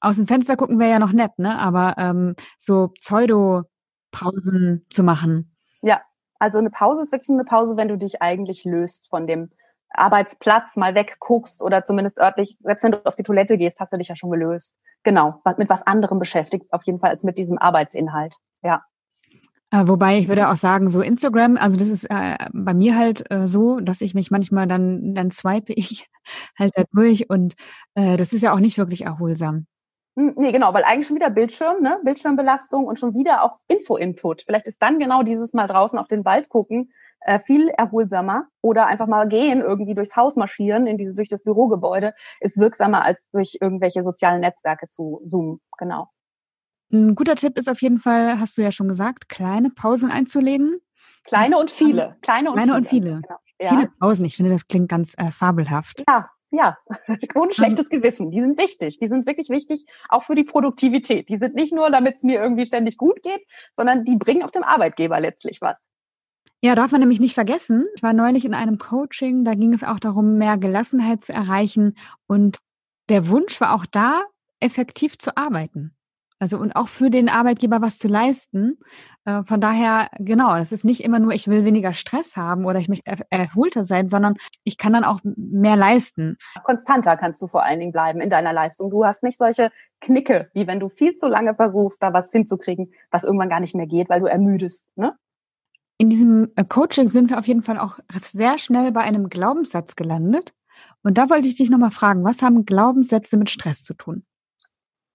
[0.00, 1.58] aus dem Fenster gucken wäre ja noch nett, ne?
[1.58, 5.56] Aber ähm, so Pseudo-Pausen zu machen.
[5.80, 6.02] Ja,
[6.38, 9.50] also eine Pause ist wirklich eine Pause, wenn du dich eigentlich löst von dem
[9.98, 13.96] Arbeitsplatz mal wegguckst oder zumindest örtlich, selbst wenn du auf die Toilette gehst, hast du
[13.96, 14.76] dich ja schon gelöst.
[15.02, 18.34] Genau, mit was anderem beschäftigt, auf jeden Fall als mit diesem Arbeitsinhalt.
[18.62, 18.82] Ja.
[19.70, 23.30] Äh, wobei ich würde auch sagen, so Instagram, also das ist äh, bei mir halt
[23.30, 26.08] äh, so, dass ich mich manchmal dann, dann swipe ich
[26.58, 27.54] halt da durch und
[27.94, 29.66] äh, das ist ja auch nicht wirklich erholsam.
[30.16, 32.00] Hm, nee, genau, weil eigentlich schon wieder Bildschirm, ne?
[32.02, 34.44] Bildschirmbelastung und schon wieder auch Info-Input.
[34.46, 36.90] Vielleicht ist dann genau dieses Mal draußen auf den Wald gucken
[37.26, 41.42] äh, viel erholsamer oder einfach mal gehen, irgendwie durchs Haus marschieren, in diese, durch das
[41.42, 45.60] Bürogebäude, ist wirksamer als durch irgendwelche sozialen Netzwerke zu zoomen.
[45.78, 46.08] Genau.
[46.92, 50.80] Ein guter Tipp ist auf jeden Fall, hast du ja schon gesagt, kleine Pausen einzulegen.
[51.24, 52.16] Kleine und viele.
[52.22, 52.78] Kleine und Kleine viele.
[52.78, 53.20] Und viele.
[53.22, 53.38] Genau.
[53.60, 53.68] Ja.
[53.70, 54.24] viele Pausen.
[54.24, 56.04] Ich finde, das klingt ganz äh, fabelhaft.
[56.08, 56.76] Ja, ja,
[57.34, 58.30] ohne schlechtes Gewissen.
[58.30, 58.98] Die sind wichtig.
[59.00, 61.28] Die sind wirklich wichtig, auch für die Produktivität.
[61.28, 64.52] Die sind nicht nur, damit es mir irgendwie ständig gut geht, sondern die bringen auch
[64.52, 65.90] dem Arbeitgeber letztlich was.
[66.62, 67.86] Ja, darf man nämlich nicht vergessen.
[67.94, 71.96] Ich war neulich in einem Coaching, da ging es auch darum, mehr Gelassenheit zu erreichen.
[72.26, 72.58] Und
[73.08, 74.22] der Wunsch war auch da,
[74.60, 75.96] effektiv zu arbeiten.
[76.38, 78.78] Also und auch für den Arbeitgeber was zu leisten.
[79.24, 82.78] Äh, von daher, genau, das ist nicht immer nur, ich will weniger Stress haben oder
[82.78, 86.36] ich möchte erholter sein, sondern ich kann dann auch mehr leisten.
[86.62, 88.90] Konstanter kannst du vor allen Dingen bleiben in deiner Leistung.
[88.90, 92.92] Du hast nicht solche Knicke, wie wenn du viel zu lange versuchst, da was hinzukriegen,
[93.10, 94.88] was irgendwann gar nicht mehr geht, weil du ermüdest.
[94.94, 95.14] Ne?
[95.98, 99.96] In diesem äh, Coaching sind wir auf jeden Fall auch sehr schnell bei einem Glaubenssatz
[99.96, 100.54] gelandet.
[101.02, 104.24] Und da wollte ich dich nochmal fragen, was haben Glaubenssätze mit Stress zu tun?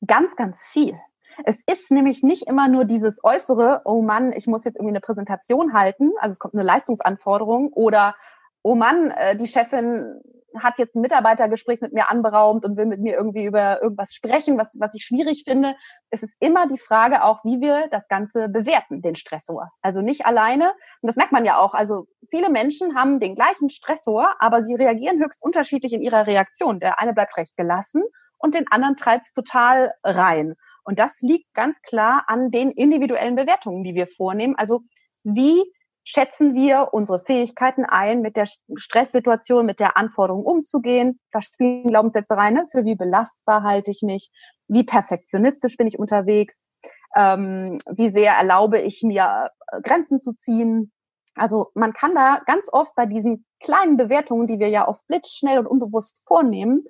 [0.05, 0.97] Ganz, ganz viel.
[1.45, 5.01] Es ist nämlich nicht immer nur dieses äußere, oh Mann, ich muss jetzt irgendwie eine
[5.01, 8.15] Präsentation halten, also es kommt eine Leistungsanforderung oder
[8.63, 10.21] oh Mann, äh, die Chefin
[10.59, 14.57] hat jetzt ein Mitarbeitergespräch mit mir anberaumt und will mit mir irgendwie über irgendwas sprechen,
[14.57, 15.75] was, was ich schwierig finde.
[16.09, 19.71] Es ist immer die Frage auch, wie wir das Ganze bewerten, den Stressor.
[19.81, 20.71] Also nicht alleine.
[21.01, 21.73] Und das merkt man ja auch.
[21.73, 26.79] Also viele Menschen haben den gleichen Stressor, aber sie reagieren höchst unterschiedlich in ihrer Reaktion.
[26.79, 28.03] Der eine bleibt recht gelassen
[28.37, 30.55] und den anderen treibt es total rein.
[30.83, 34.55] Und das liegt ganz klar an den individuellen Bewertungen, die wir vornehmen.
[34.57, 34.81] Also
[35.23, 35.63] wie
[36.03, 41.19] schätzen wir unsere Fähigkeiten ein, mit der Stresssituation, mit der Anforderung umzugehen.
[41.31, 42.67] Da spielen Glaubenssätze rein, ne?
[42.71, 44.31] für wie belastbar halte ich mich,
[44.67, 46.69] wie perfektionistisch bin ich unterwegs,
[47.15, 50.91] ähm, wie sehr erlaube ich mir äh, Grenzen zu ziehen.
[51.35, 55.59] Also man kann da ganz oft bei diesen kleinen Bewertungen, die wir ja oft blitzschnell
[55.59, 56.83] und unbewusst vornehmen,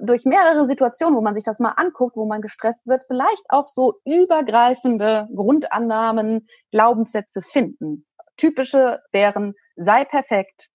[0.00, 3.66] durch mehrere Situationen, wo man sich das mal anguckt, wo man gestresst wird, vielleicht auch
[3.66, 8.06] so übergreifende Grundannahmen, Glaubenssätze finden.
[8.42, 10.68] Typische wären, sei perfekt,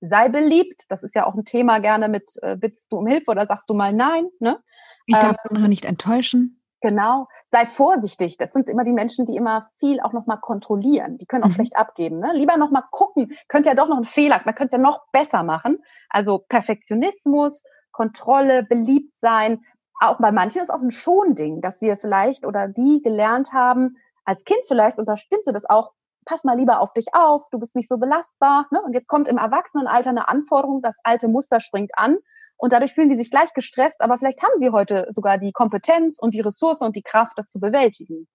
[0.00, 0.86] sei beliebt.
[0.88, 3.70] Das ist ja auch ein Thema gerne mit, äh, bittst du um Hilfe oder sagst
[3.70, 4.26] du mal nein.
[4.40, 4.60] Ne?
[5.06, 6.60] Ich darf ähm, andere nicht enttäuschen.
[6.80, 7.28] Genau.
[7.52, 8.38] Sei vorsichtig.
[8.38, 11.16] Das sind immer die Menschen, die immer viel auch nochmal kontrollieren.
[11.18, 11.54] Die können auch mhm.
[11.54, 12.18] schlecht abgeben.
[12.18, 12.32] Ne?
[12.34, 13.36] Lieber nochmal gucken.
[13.46, 14.40] Könnte ja doch noch ein Fehler.
[14.44, 15.78] Man könnte es ja noch besser machen.
[16.08, 19.60] Also Perfektionismus, Kontrolle, beliebt sein.
[20.00, 24.42] Auch bei manchen ist auch ein Schonding, dass wir vielleicht oder die gelernt haben, als
[24.42, 25.92] Kind vielleicht, und da stimmte das auch,
[26.24, 28.66] pass mal lieber auf dich auf, du bist nicht so belastbar.
[28.70, 28.80] Ne?
[28.82, 32.18] Und jetzt kommt im Erwachsenenalter eine Anforderung, das alte Muster springt an.
[32.56, 36.18] Und dadurch fühlen die sich gleich gestresst, aber vielleicht haben sie heute sogar die Kompetenz
[36.20, 38.28] und die Ressourcen und die Kraft, das zu bewältigen.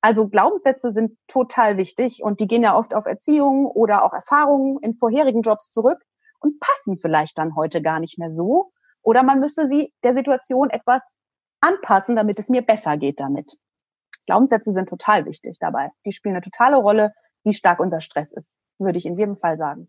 [0.00, 4.78] Also Glaubenssätze sind total wichtig und die gehen ja oft auf Erziehung oder auch Erfahrungen
[4.82, 5.98] in vorherigen Jobs zurück
[6.40, 8.72] und passen vielleicht dann heute gar nicht mehr so.
[9.02, 11.16] Oder man müsste sie der Situation etwas
[11.60, 13.56] anpassen, damit es mir besser geht damit.
[14.26, 15.90] Glaubenssätze sind total wichtig dabei.
[16.04, 17.12] Die spielen eine totale Rolle,
[17.44, 19.88] wie stark unser Stress ist, würde ich in jedem Fall sagen.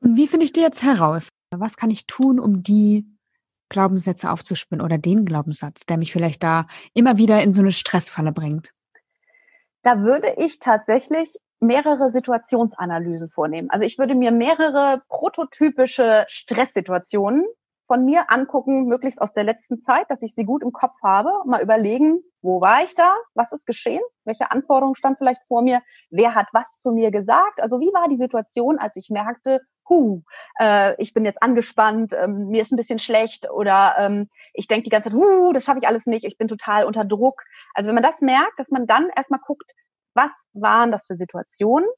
[0.00, 1.28] Und wie finde ich die jetzt heraus?
[1.50, 3.06] Was kann ich tun, um die
[3.68, 8.32] Glaubenssätze aufzuspüren oder den Glaubenssatz, der mich vielleicht da immer wieder in so eine Stressfalle
[8.32, 8.72] bringt?
[9.82, 13.70] Da würde ich tatsächlich mehrere Situationsanalysen vornehmen.
[13.70, 17.44] Also ich würde mir mehrere prototypische Stresssituationen
[17.90, 21.32] von mir angucken, möglichst aus der letzten Zeit, dass ich sie gut im Kopf habe,
[21.44, 25.82] mal überlegen, wo war ich da, was ist geschehen, welche Anforderungen stand vielleicht vor mir,
[26.08, 30.22] wer hat was zu mir gesagt, also wie war die Situation, als ich merkte, hu,
[30.60, 34.84] äh, ich bin jetzt angespannt, ähm, mir ist ein bisschen schlecht oder ähm, ich denke
[34.84, 37.42] die ganze Zeit, hu, das schaffe ich alles nicht, ich bin total unter Druck.
[37.74, 39.68] Also wenn man das merkt, dass man dann erstmal guckt,
[40.14, 41.88] was waren das für Situationen,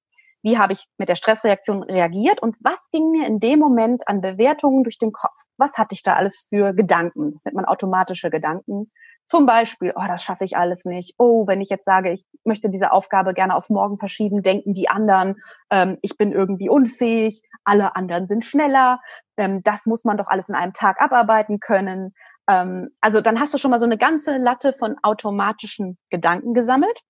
[0.42, 4.20] wie habe ich mit der Stressreaktion reagiert und was ging mir in dem Moment an
[4.20, 5.36] Bewertungen durch den Kopf?
[5.56, 7.30] Was hatte ich da alles für Gedanken?
[7.30, 8.90] Das nennt man automatische Gedanken.
[9.24, 11.14] Zum Beispiel, oh, das schaffe ich alles nicht.
[11.16, 14.88] Oh, wenn ich jetzt sage, ich möchte diese Aufgabe gerne auf morgen verschieben, denken die
[14.88, 15.36] anderen,
[15.70, 19.00] ähm, ich bin irgendwie unfähig, alle anderen sind schneller.
[19.36, 22.14] Ähm, das muss man doch alles in einem Tag abarbeiten können.
[22.48, 27.00] Ähm, also dann hast du schon mal so eine ganze Latte von automatischen Gedanken gesammelt.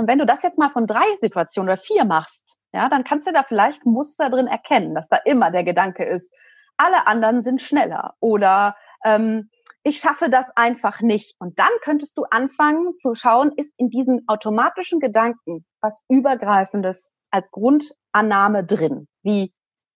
[0.00, 3.26] Und wenn du das jetzt mal von drei Situationen oder vier machst, ja, dann kannst
[3.26, 6.34] du da vielleicht Muster drin erkennen, dass da immer der Gedanke ist,
[6.78, 9.50] alle anderen sind schneller oder ähm,
[9.82, 11.36] ich schaffe das einfach nicht.
[11.38, 17.50] Und dann könntest du anfangen zu schauen, ist in diesen automatischen Gedanken was Übergreifendes als
[17.50, 19.52] Grundannahme drin, wie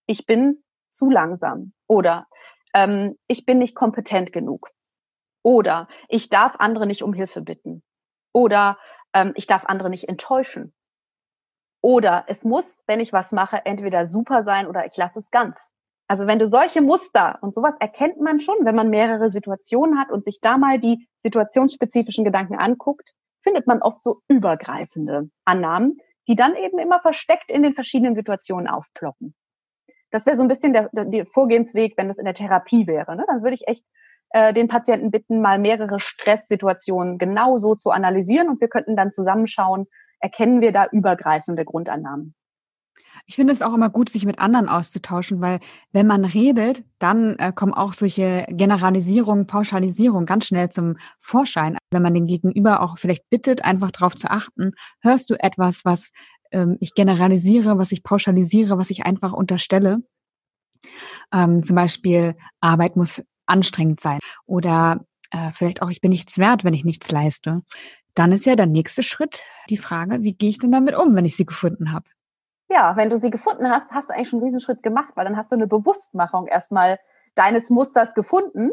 [0.06, 2.26] ich bin zu langsam oder
[2.74, 4.68] ähm, ich bin nicht kompetent genug
[5.42, 7.82] oder ich darf andere nicht um Hilfe bitten
[8.34, 8.76] oder
[9.14, 10.74] ähm, ich darf andere nicht enttäuschen
[11.84, 15.70] oder es muss, wenn ich was mache, entweder super sein oder ich lasse es ganz.
[16.08, 20.10] Also wenn du solche Muster und sowas erkennt man schon, wenn man mehrere Situationen hat
[20.10, 26.36] und sich da mal die situationsspezifischen Gedanken anguckt, findet man oft so übergreifende Annahmen, die
[26.36, 29.34] dann eben immer versteckt in den verschiedenen Situationen aufploppen.
[30.10, 33.14] Das wäre so ein bisschen der, der Vorgehensweg, wenn das in der Therapie wäre.
[33.14, 33.24] Ne?
[33.26, 33.84] Dann würde ich echt
[34.34, 39.86] äh, den Patienten bitten, mal mehrere Stresssituationen genau zu analysieren und wir könnten dann zusammenschauen,
[40.18, 42.34] erkennen wir da übergreifende Grundannahmen.
[43.26, 45.60] Ich finde es auch immer gut, sich mit anderen auszutauschen, weil
[45.92, 51.78] wenn man redet, dann äh, kommen auch solche Generalisierungen, Pauschalisierungen ganz schnell zum Vorschein.
[51.92, 56.10] Wenn man den Gegenüber auch vielleicht bittet, einfach darauf zu achten, hörst du etwas, was
[56.50, 59.98] ähm, ich generalisiere, was ich pauschalisiere, was ich einfach unterstelle.
[61.32, 66.64] Ähm, zum Beispiel, Arbeit muss anstrengend sein oder äh, vielleicht auch, ich bin nichts wert,
[66.64, 67.62] wenn ich nichts leiste.
[68.14, 71.24] Dann ist ja der nächste Schritt die Frage, wie gehe ich denn damit um, wenn
[71.24, 72.04] ich sie gefunden habe?
[72.74, 75.36] ja, wenn du sie gefunden hast, hast du eigentlich schon einen Riesenschritt gemacht, weil dann
[75.36, 76.98] hast du eine Bewusstmachung erstmal
[77.34, 78.70] deines Musters gefunden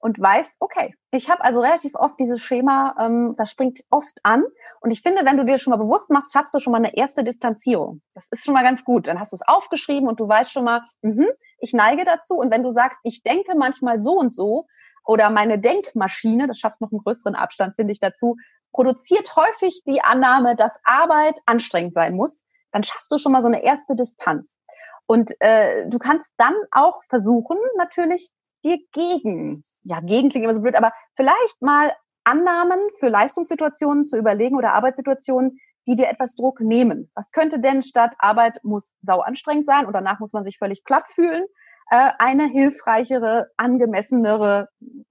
[0.00, 4.44] und weißt, okay, ich habe also relativ oft dieses Schema, ähm, das springt oft an.
[4.80, 6.96] Und ich finde, wenn du dir schon mal bewusst machst, schaffst du schon mal eine
[6.96, 8.02] erste Distanzierung.
[8.14, 9.06] Das ist schon mal ganz gut.
[9.06, 11.26] Dann hast du es aufgeschrieben und du weißt schon mal, mh,
[11.58, 12.34] ich neige dazu.
[12.36, 14.66] Und wenn du sagst, ich denke manchmal so und so,
[15.06, 18.36] oder meine Denkmaschine, das schafft noch einen größeren Abstand, finde ich dazu,
[18.72, 22.42] produziert häufig die Annahme, dass Arbeit anstrengend sein muss
[22.74, 24.58] dann schaffst du schon mal so eine erste Distanz.
[25.06, 28.30] Und äh, du kannst dann auch versuchen, natürlich
[28.64, 31.92] dir gegen, ja, gegen klingt immer so blöd, aber vielleicht mal
[32.24, 37.10] Annahmen für Leistungssituationen zu überlegen oder Arbeitssituationen, die dir etwas Druck nehmen.
[37.14, 40.84] Was könnte denn statt Arbeit muss sau anstrengend sein und danach muss man sich völlig
[40.84, 41.44] platt fühlen,
[41.90, 44.68] äh, eine hilfreichere, angemessenere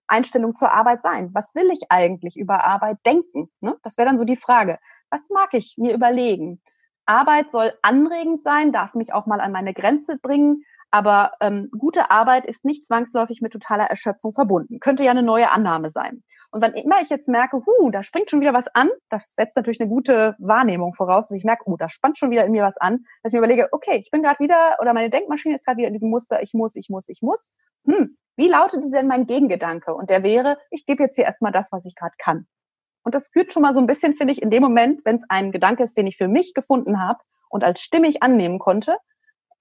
[0.07, 1.29] Einstellung zur Arbeit sein?
[1.33, 3.49] Was will ich eigentlich über Arbeit denken?
[3.61, 3.77] Ne?
[3.83, 4.79] Das wäre dann so die Frage.
[5.09, 6.61] Was mag ich mir überlegen?
[7.05, 12.11] Arbeit soll anregend sein, darf mich auch mal an meine Grenze bringen, aber ähm, gute
[12.11, 14.79] Arbeit ist nicht zwangsläufig mit totaler Erschöpfung verbunden.
[14.79, 16.23] Könnte ja eine neue Annahme sein.
[16.51, 19.57] Und wann immer ich jetzt merke, huh, da springt schon wieder was an, das setzt
[19.57, 22.61] natürlich eine gute Wahrnehmung voraus, dass ich merke, oh, da spannt schon wieder in mir
[22.61, 25.65] was an, dass ich mir überlege, okay, ich bin gerade wieder, oder meine Denkmaschine ist
[25.65, 27.53] gerade wieder in diesem Muster, ich muss, ich muss, ich muss.
[27.87, 29.95] Hm, wie lautete denn mein Gegengedanke?
[29.95, 32.45] Und der wäre, ich gebe jetzt hier erstmal das, was ich gerade kann.
[33.03, 35.23] Und das führt schon mal so ein bisschen, finde ich, in dem Moment, wenn es
[35.27, 37.17] ein Gedanke ist, den ich für mich gefunden habe
[37.49, 38.95] und als stimmig annehmen konnte,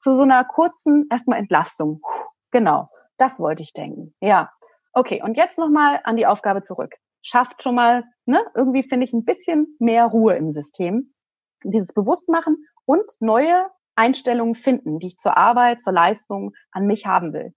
[0.03, 2.03] zu so einer kurzen erstmal Entlastung.
[2.51, 4.15] Genau, das wollte ich denken.
[4.21, 4.51] Ja,
[4.93, 5.23] okay.
[5.23, 6.95] Und jetzt nochmal an die Aufgabe zurück.
[7.23, 11.15] Schafft schon mal, ne, irgendwie finde ich ein bisschen mehr Ruhe im System.
[11.65, 17.33] Dieses Bewusstmachen und neue Einstellungen finden, die ich zur Arbeit, zur Leistung an mich haben
[17.33, 17.55] will.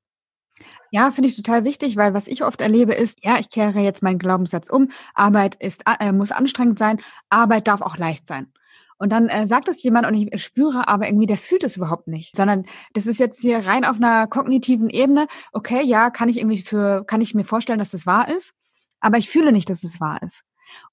[0.91, 4.03] Ja, finde ich total wichtig, weil was ich oft erlebe ist, ja, ich kehre jetzt
[4.03, 8.53] meinen Glaubenssatz um, Arbeit ist, äh, muss anstrengend sein, Arbeit darf auch leicht sein.
[8.97, 12.07] Und dann äh, sagt es jemand und ich spüre aber irgendwie, der fühlt es überhaupt
[12.07, 15.27] nicht, sondern das ist jetzt hier rein auf einer kognitiven Ebene.
[15.51, 18.53] Okay, ja, kann ich irgendwie für, kann ich mir vorstellen, dass das wahr ist,
[18.99, 20.43] aber ich fühle nicht, dass es wahr ist.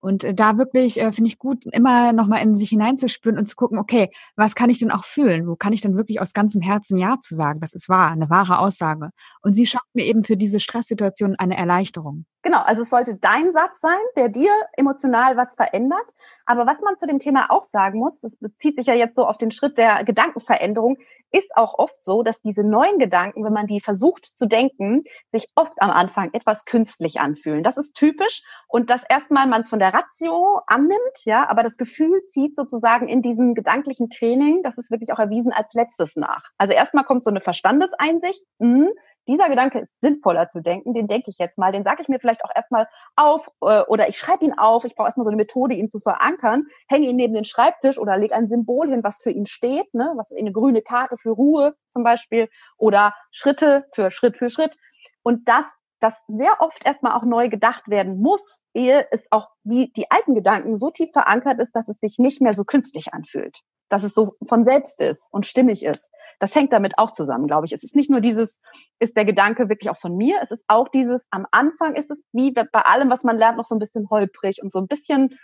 [0.02, 3.54] Und äh, da wirklich äh, finde ich gut, immer nochmal in sich hineinzuspüren und zu
[3.54, 5.46] gucken, okay, was kann ich denn auch fühlen?
[5.46, 7.60] Wo kann ich denn wirklich aus ganzem Herzen Ja zu sagen?
[7.60, 9.10] Das ist wahr, eine wahre Aussage.
[9.42, 12.26] Und sie schafft mir eben für diese Stresssituation eine Erleichterung.
[12.42, 16.12] Genau, also es sollte dein Satz sein, der dir emotional was verändert.
[16.44, 19.24] Aber was man zu dem Thema auch sagen muss, das bezieht sich ja jetzt so
[19.24, 20.98] auf den Schritt der Gedankenveränderung,
[21.30, 25.48] ist auch oft so, dass diese neuen Gedanken, wenn man die versucht zu denken, sich
[25.54, 27.62] oft am Anfang etwas künstlich anfühlen.
[27.62, 31.76] Das ist typisch und dass erstmal man es von der Ratio annimmt, ja, aber das
[31.76, 36.44] Gefühl zieht sozusagen in diesem gedanklichen Training, das ist wirklich auch erwiesen als letztes nach.
[36.58, 38.88] Also erstmal kommt so eine Verstandeseinsicht, mh,
[39.28, 42.18] dieser Gedanke ist sinnvoller zu denken, den denke ich jetzt mal, den sage ich mir
[42.18, 45.36] vielleicht auch erstmal auf äh, oder ich schreibe ihn auf, ich brauche erstmal so eine
[45.36, 49.20] Methode, ihn zu verankern, hänge ihn neben den Schreibtisch oder lege ein Symbol hin, was
[49.22, 54.10] für ihn steht, ne, was eine grüne Karte für Ruhe zum Beispiel oder Schritte für
[54.10, 54.76] Schritt für Schritt.
[55.22, 59.92] Und das das sehr oft erstmal auch neu gedacht werden muss, ehe es auch wie
[59.96, 63.60] die alten Gedanken so tief verankert ist, dass es sich nicht mehr so künstlich anfühlt,
[63.88, 66.10] dass es so von selbst ist und stimmig ist.
[66.40, 67.72] Das hängt damit auch zusammen, glaube ich.
[67.72, 68.58] Es ist nicht nur dieses,
[68.98, 72.26] ist der Gedanke wirklich auch von mir, es ist auch dieses, am Anfang ist es
[72.32, 75.38] wie bei allem, was man lernt, noch so ein bisschen holprig und so ein bisschen,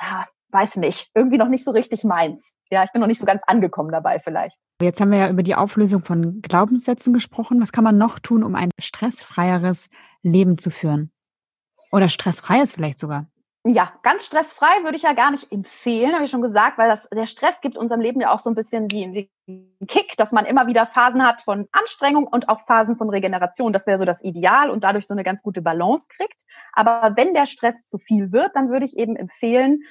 [0.00, 2.54] ja, weiß nicht, irgendwie noch nicht so richtig meins.
[2.70, 4.56] Ja, ich bin noch nicht so ganz angekommen dabei vielleicht.
[4.80, 7.62] Jetzt haben wir ja über die Auflösung von Glaubenssätzen gesprochen.
[7.62, 9.88] Was kann man noch tun, um ein stressfreieres
[10.22, 11.10] Leben zu führen?
[11.92, 13.26] Oder stressfreies vielleicht sogar?
[13.68, 17.08] Ja, ganz stressfrei würde ich ja gar nicht empfehlen, habe ich schon gesagt, weil das,
[17.12, 19.28] der Stress gibt unserem Leben ja auch so ein bisschen ein
[19.88, 23.72] Kick, dass man immer wieder Phasen hat von Anstrengung und auch Phasen von Regeneration.
[23.72, 26.44] Das wäre so das Ideal und dadurch so eine ganz gute Balance kriegt.
[26.74, 29.82] Aber wenn der Stress zu viel wird, dann würde ich eben empfehlen,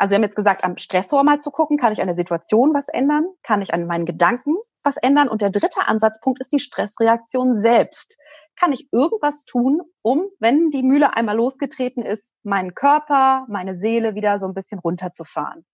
[0.00, 2.72] also wir haben jetzt gesagt, am Stressor mal zu gucken, kann ich an der Situation
[2.72, 3.26] was ändern?
[3.42, 5.28] Kann ich an meinen Gedanken was ändern?
[5.28, 8.16] Und der dritte Ansatzpunkt ist die Stressreaktion selbst.
[8.58, 14.14] Kann ich irgendwas tun, um, wenn die Mühle einmal losgetreten ist, meinen Körper, meine Seele
[14.14, 15.66] wieder so ein bisschen runterzufahren?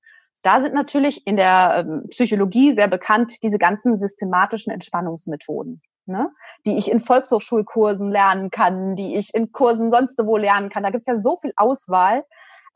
[0.42, 6.32] Da sind natürlich in der ähm, Psychologie sehr bekannt diese ganzen systematischen Entspannungsmethoden, ne?
[6.66, 10.82] die ich in Volkshochschulkursen lernen kann, die ich in Kursen sonst wo lernen kann.
[10.82, 12.24] Da gibt es ja so viel Auswahl.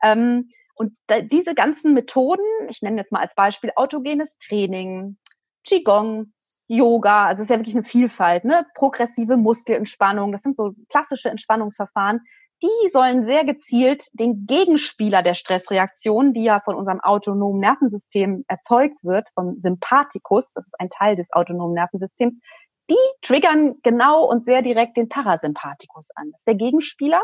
[0.01, 0.95] Ähm, und
[1.31, 5.17] diese ganzen Methoden, ich nenne jetzt mal als Beispiel autogenes Training,
[5.65, 6.33] Qigong,
[6.67, 8.65] Yoga, also es ist ja wirklich eine Vielfalt, ne?
[8.75, 12.21] progressive Muskelentspannung, das sind so klassische Entspannungsverfahren,
[12.61, 19.03] die sollen sehr gezielt den Gegenspieler der Stressreaktion, die ja von unserem autonomen Nervensystem erzeugt
[19.03, 22.39] wird, vom Sympathikus, das ist ein Teil des autonomen Nervensystems,
[22.89, 26.29] die triggern genau und sehr direkt den Parasympathikus an.
[26.31, 27.23] Das ist der Gegenspieler.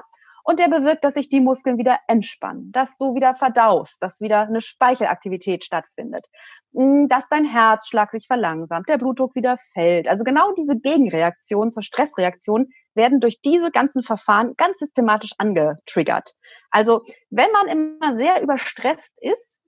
[0.50, 4.44] Und der bewirkt, dass sich die Muskeln wieder entspannen, dass du wieder verdaust, dass wieder
[4.44, 6.26] eine Speichelaktivität stattfindet,
[6.72, 10.08] mm, dass dein Herzschlag sich verlangsamt, der Blutdruck wieder fällt.
[10.08, 16.34] Also genau diese Gegenreaktionen zur Stressreaktion werden durch diese ganzen Verfahren ganz systematisch angetriggert.
[16.72, 19.60] Also wenn man immer sehr überstresst ist,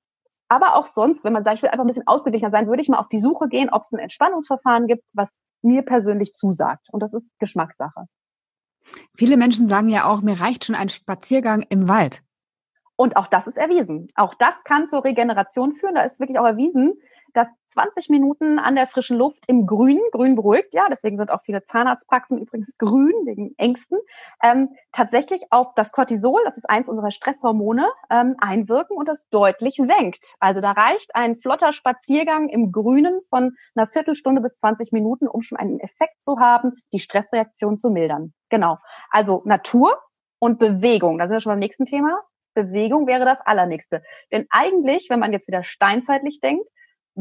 [0.47, 2.87] aber auch sonst, wenn man sagt, ich will einfach ein bisschen ausgeglichener sein, würde ich
[2.87, 5.27] mal auf die Suche gehen, ob es ein Entspannungsverfahren gibt, was
[5.61, 6.87] mir persönlich zusagt.
[6.93, 8.05] Und das ist Geschmackssache.
[9.17, 12.23] Viele Menschen sagen ja auch, mir reicht schon ein Spaziergang im Wald.
[12.95, 14.11] Und auch das ist erwiesen.
[14.15, 15.95] Auch das kann zur Regeneration führen.
[15.95, 16.99] Da ist wirklich auch erwiesen,
[17.33, 21.43] dass 20 Minuten an der frischen Luft im Grün, Grün beruhigt, ja, deswegen sind auch
[21.43, 23.99] viele Zahnarztpraxen übrigens grün, wegen Ängsten,
[24.41, 29.75] ähm, tatsächlich auf das Cortisol, das ist eins unserer Stresshormone, ähm, einwirken und das deutlich
[29.75, 30.35] senkt.
[30.39, 35.41] Also da reicht ein flotter Spaziergang im Grünen von einer Viertelstunde bis 20 Minuten, um
[35.41, 38.33] schon einen Effekt zu haben, die Stressreaktion zu mildern.
[38.49, 38.77] Genau.
[39.11, 39.97] Also Natur
[40.39, 42.23] und Bewegung, da sind wir schon beim nächsten Thema.
[42.55, 44.03] Bewegung wäre das Allernächste.
[44.31, 46.65] Denn eigentlich, wenn man jetzt wieder steinzeitlich denkt,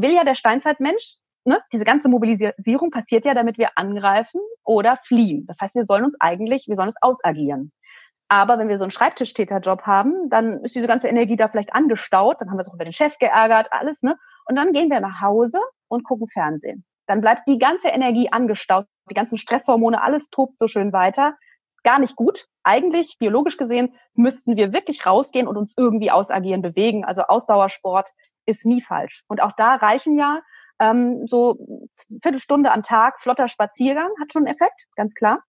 [0.00, 5.46] will ja der Steinzeitmensch, ne, diese ganze Mobilisierung passiert ja, damit wir angreifen oder fliehen.
[5.46, 7.72] Das heißt, wir sollen uns eigentlich, wir sollen uns ausagieren.
[8.28, 12.36] Aber wenn wir so einen Schreibtischtäterjob haben, dann ist diese ganze Energie da vielleicht angestaut,
[12.40, 14.16] dann haben wir uns auch über den Chef geärgert, alles, ne?
[14.46, 16.84] Und dann gehen wir nach Hause und gucken Fernsehen.
[17.06, 21.36] Dann bleibt die ganze Energie angestaut, die ganzen Stresshormone, alles tobt so schön weiter.
[21.84, 22.46] Gar nicht gut.
[22.64, 27.06] Eigentlich, biologisch gesehen, müssten wir wirklich rausgehen und uns irgendwie ausagieren, bewegen.
[27.06, 28.10] Also Ausdauersport
[28.48, 29.24] ist nie falsch.
[29.28, 30.40] Und auch da reichen ja
[30.80, 31.58] ähm, so
[32.22, 35.42] Viertelstunde am Tag flotter Spaziergang, hat schon einen Effekt, ganz klar.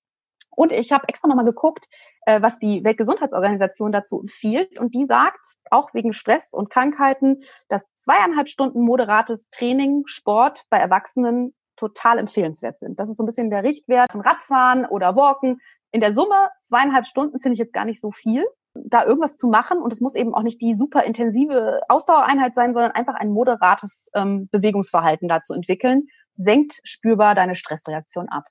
[0.56, 1.88] Und ich habe extra nochmal geguckt,
[2.26, 4.78] äh, was die Weltgesundheitsorganisation dazu empfiehlt.
[4.78, 10.78] Und die sagt, auch wegen Stress und Krankheiten, dass zweieinhalb Stunden moderates Training, Sport bei
[10.78, 13.00] Erwachsenen total empfehlenswert sind.
[13.00, 15.62] Das ist so ein bisschen der Richtwert von Radfahren oder Walken.
[15.92, 18.46] In der Summe zweieinhalb Stunden finde ich jetzt gar nicht so viel
[18.86, 22.74] da irgendwas zu machen und es muss eben auch nicht die super intensive Ausdauereinheit sein,
[22.74, 28.46] sondern einfach ein moderates ähm, Bewegungsverhalten dazu entwickeln, senkt spürbar deine Stressreaktion ab.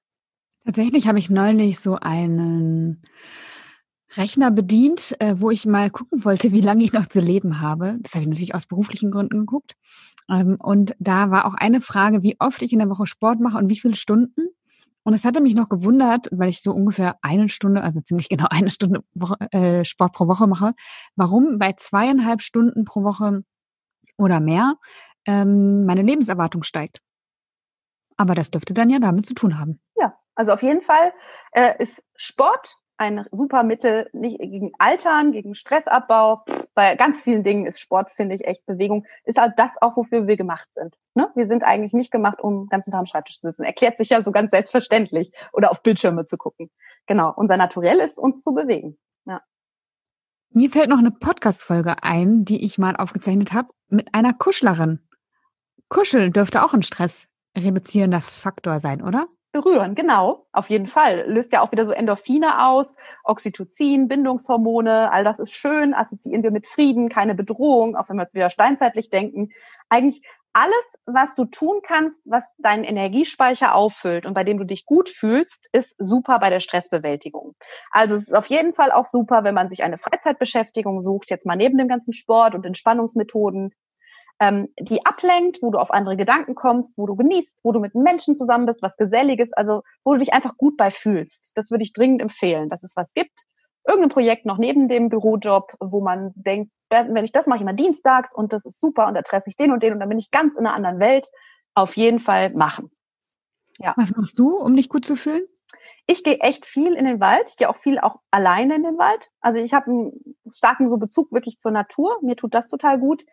[0.64, 3.02] Tatsächlich habe ich neulich so einen
[4.16, 7.96] Rechner bedient, äh, wo ich mal gucken wollte, wie lange ich noch zu leben habe.
[8.00, 9.74] Das habe ich natürlich aus beruflichen Gründen geguckt.
[10.30, 13.58] Ähm, und da war auch eine Frage, wie oft ich in der Woche Sport mache
[13.58, 14.48] und wie viele Stunden.
[15.08, 18.44] Und es hatte mich noch gewundert, weil ich so ungefähr eine Stunde, also ziemlich genau
[18.50, 19.02] eine Stunde
[19.52, 20.74] äh, Sport pro Woche mache,
[21.16, 23.42] warum bei zweieinhalb Stunden pro Woche
[24.18, 24.74] oder mehr
[25.26, 27.00] ähm, meine Lebenserwartung steigt.
[28.18, 29.80] Aber das dürfte dann ja damit zu tun haben.
[29.96, 31.14] Ja, also auf jeden Fall
[31.52, 36.44] äh, ist Sport ein super Mittel nicht gegen Altern, gegen Stressabbau.
[36.74, 39.06] bei ganz vielen Dingen ist Sport, finde ich, echt Bewegung.
[39.24, 40.96] Ist halt das auch, wofür wir gemacht sind.
[41.14, 41.30] Ne?
[41.34, 43.64] Wir sind eigentlich nicht gemacht, um den ganzen Tag am Schreibtisch zu sitzen.
[43.64, 45.32] Erklärt sich ja so ganz selbstverständlich.
[45.52, 46.70] Oder auf Bildschirme zu gucken.
[47.06, 47.32] Genau.
[47.34, 48.98] Unser Naturell ist, uns zu bewegen.
[49.24, 49.40] Ja.
[50.50, 55.00] Mir fällt noch eine Podcast-Folge ein, die ich mal aufgezeichnet habe, mit einer Kuschlerin.
[55.88, 59.28] Kuscheln dürfte auch ein stressreduzierender Faktor sein, oder?
[59.52, 61.24] Berühren, genau, auf jeden Fall.
[61.26, 62.94] Löst ja auch wieder so Endorphine aus,
[63.24, 68.22] Oxytocin, Bindungshormone, all das ist schön, assoziieren wir mit Frieden, keine Bedrohung, auch wenn wir
[68.22, 69.50] jetzt wieder steinzeitlich denken.
[69.88, 70.22] Eigentlich
[70.52, 75.08] alles, was du tun kannst, was deinen Energiespeicher auffüllt und bei dem du dich gut
[75.08, 77.54] fühlst, ist super bei der Stressbewältigung.
[77.90, 81.46] Also es ist auf jeden Fall auch super, wenn man sich eine Freizeitbeschäftigung sucht, jetzt
[81.46, 83.72] mal neben dem ganzen Sport und Entspannungsmethoden,
[84.40, 87.94] ähm, die ablenkt, wo du auf andere Gedanken kommst, wo du genießt, wo du mit
[87.94, 91.52] Menschen zusammen bist, was Geselliges, also wo du dich einfach gut bei fühlst.
[91.56, 93.44] Das würde ich dringend empfehlen, dass es was gibt.
[93.86, 97.72] Irgendein Projekt noch neben dem Bürojob, wo man denkt, wenn ich das mache, ich immer
[97.72, 100.18] dienstags und das ist super und da treffe ich den und den und dann bin
[100.18, 101.28] ich ganz in einer anderen Welt.
[101.74, 102.90] Auf jeden Fall machen.
[103.78, 103.94] Ja.
[103.96, 105.46] Was machst du, um dich gut zu fühlen?
[106.06, 107.48] Ich gehe echt viel in den Wald.
[107.50, 109.28] Ich gehe auch viel auch alleine in den Wald.
[109.40, 112.18] Also ich habe einen starken so Bezug wirklich zur Natur.
[112.22, 113.24] Mir tut das total gut.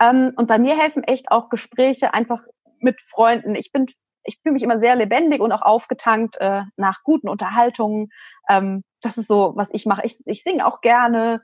[0.00, 2.40] Ähm, und bei mir helfen echt auch Gespräche einfach
[2.80, 3.54] mit Freunden.
[3.54, 3.86] Ich bin,
[4.24, 8.08] ich fühle mich immer sehr lebendig und auch aufgetankt äh, nach guten Unterhaltungen.
[8.48, 10.02] Ähm, das ist so, was ich mache.
[10.04, 11.42] Ich, ich singe auch gerne.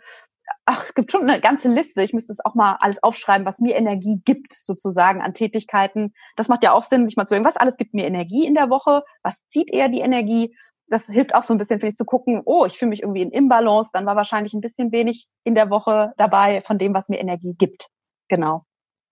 [0.65, 2.03] Ach, es gibt schon eine ganze Liste.
[2.03, 6.13] Ich müsste es auch mal alles aufschreiben, was mir Energie gibt, sozusagen an Tätigkeiten.
[6.37, 8.55] Das macht ja auch Sinn, sich mal zu überlegen, was alles gibt mir Energie in
[8.55, 10.57] der Woche, was zieht eher die Energie.
[10.89, 13.23] Das hilft auch so ein bisschen, finde ich, zu gucken, oh, ich fühle mich irgendwie
[13.23, 17.09] in Imbalance, dann war wahrscheinlich ein bisschen wenig in der Woche dabei von dem, was
[17.09, 17.89] mir Energie gibt.
[18.31, 18.65] Genau.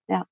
[0.07, 0.25] Ja.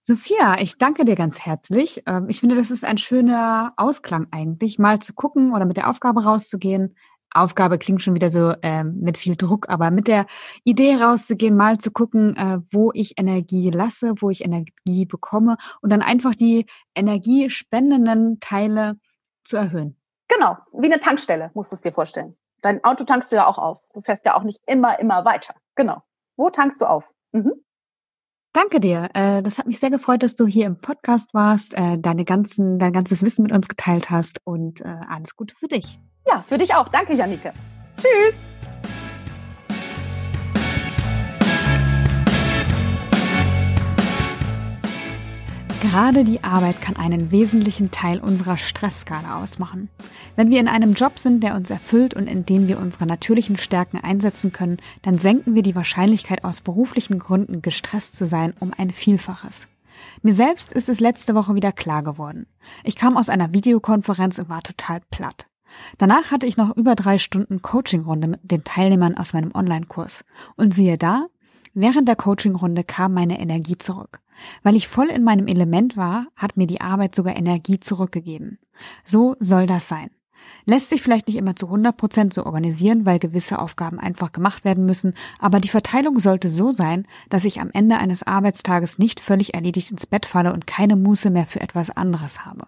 [0.00, 2.02] Sophia, ich danke dir ganz herzlich.
[2.06, 5.90] Ähm, ich finde, das ist ein schöner Ausklang eigentlich, mal zu gucken oder mit der
[5.90, 6.96] Aufgabe rauszugehen.
[7.30, 10.26] Aufgabe klingt schon wieder so ähm, mit viel Druck, aber mit der
[10.62, 15.90] Idee rauszugehen, mal zu gucken, äh, wo ich Energie lasse, wo ich Energie bekomme und
[15.90, 19.00] dann einfach die energiespendenden Teile
[19.42, 19.96] zu erhöhen.
[20.28, 22.36] Genau, wie eine Tankstelle, musst du es dir vorstellen.
[22.62, 23.80] Dein Auto tankst du ja auch auf.
[23.92, 25.54] Du fährst ja auch nicht immer, immer weiter.
[25.74, 26.02] Genau.
[26.36, 27.04] Wo tankst du auf?
[27.32, 27.63] Mhm.
[28.54, 29.08] Danke dir.
[29.14, 32.78] Äh, das hat mich sehr gefreut, dass du hier im Podcast warst, äh, deine ganzen,
[32.78, 35.98] dein ganzes Wissen mit uns geteilt hast und äh, alles Gute für dich.
[36.26, 36.88] Ja, für dich auch.
[36.88, 37.52] Danke, Janike.
[37.96, 38.36] Tschüss.
[45.84, 49.90] Gerade die Arbeit kann einen wesentlichen Teil unserer Stressskala ausmachen.
[50.34, 53.58] Wenn wir in einem Job sind, der uns erfüllt und in dem wir unsere natürlichen
[53.58, 58.72] Stärken einsetzen können, dann senken wir die Wahrscheinlichkeit, aus beruflichen Gründen gestresst zu sein, um
[58.74, 59.68] ein Vielfaches.
[60.22, 62.46] Mir selbst ist es letzte Woche wieder klar geworden.
[62.82, 65.48] Ich kam aus einer Videokonferenz und war total platt.
[65.98, 70.24] Danach hatte ich noch über drei Stunden Coachingrunde mit den Teilnehmern aus meinem Online-Kurs.
[70.56, 71.26] Und siehe da,
[71.74, 74.20] während der Coachingrunde kam meine Energie zurück.
[74.62, 78.58] Weil ich voll in meinem Element war, hat mir die Arbeit sogar Energie zurückgegeben.
[79.04, 80.10] So soll das sein.
[80.66, 84.64] Lässt sich vielleicht nicht immer zu 100 Prozent so organisieren, weil gewisse Aufgaben einfach gemacht
[84.64, 89.20] werden müssen, aber die Verteilung sollte so sein, dass ich am Ende eines Arbeitstages nicht
[89.20, 92.66] völlig erledigt ins Bett falle und keine Muße mehr für etwas anderes habe.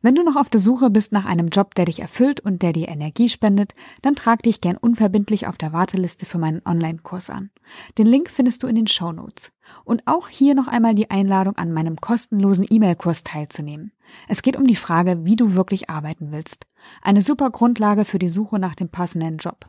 [0.00, 2.72] Wenn du noch auf der Suche bist nach einem Job, der dich erfüllt und der
[2.72, 7.50] dir Energie spendet, dann trag dich gern unverbindlich auf der Warteliste für meinen Online-Kurs an.
[7.96, 9.50] Den Link findest du in den Show Notes.
[9.84, 13.92] Und auch hier noch einmal die Einladung an meinem kostenlosen E-Mail-Kurs teilzunehmen.
[14.28, 16.66] Es geht um die Frage, wie du wirklich arbeiten willst.
[17.02, 19.66] Eine super Grundlage für die Suche nach dem passenden Job.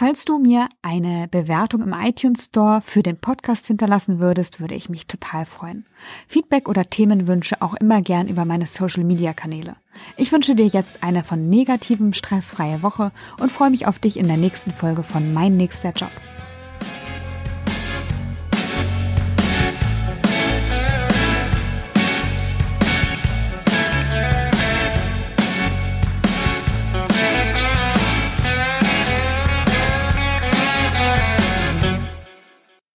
[0.00, 4.88] Falls du mir eine Bewertung im iTunes Store für den Podcast hinterlassen würdest, würde ich
[4.88, 5.86] mich total freuen.
[6.28, 9.74] Feedback oder Themenwünsche auch immer gern über meine Social Media Kanäle.
[10.16, 14.28] Ich wünsche dir jetzt eine von negativem stressfreie Woche und freue mich auf dich in
[14.28, 16.12] der nächsten Folge von Mein nächster Job.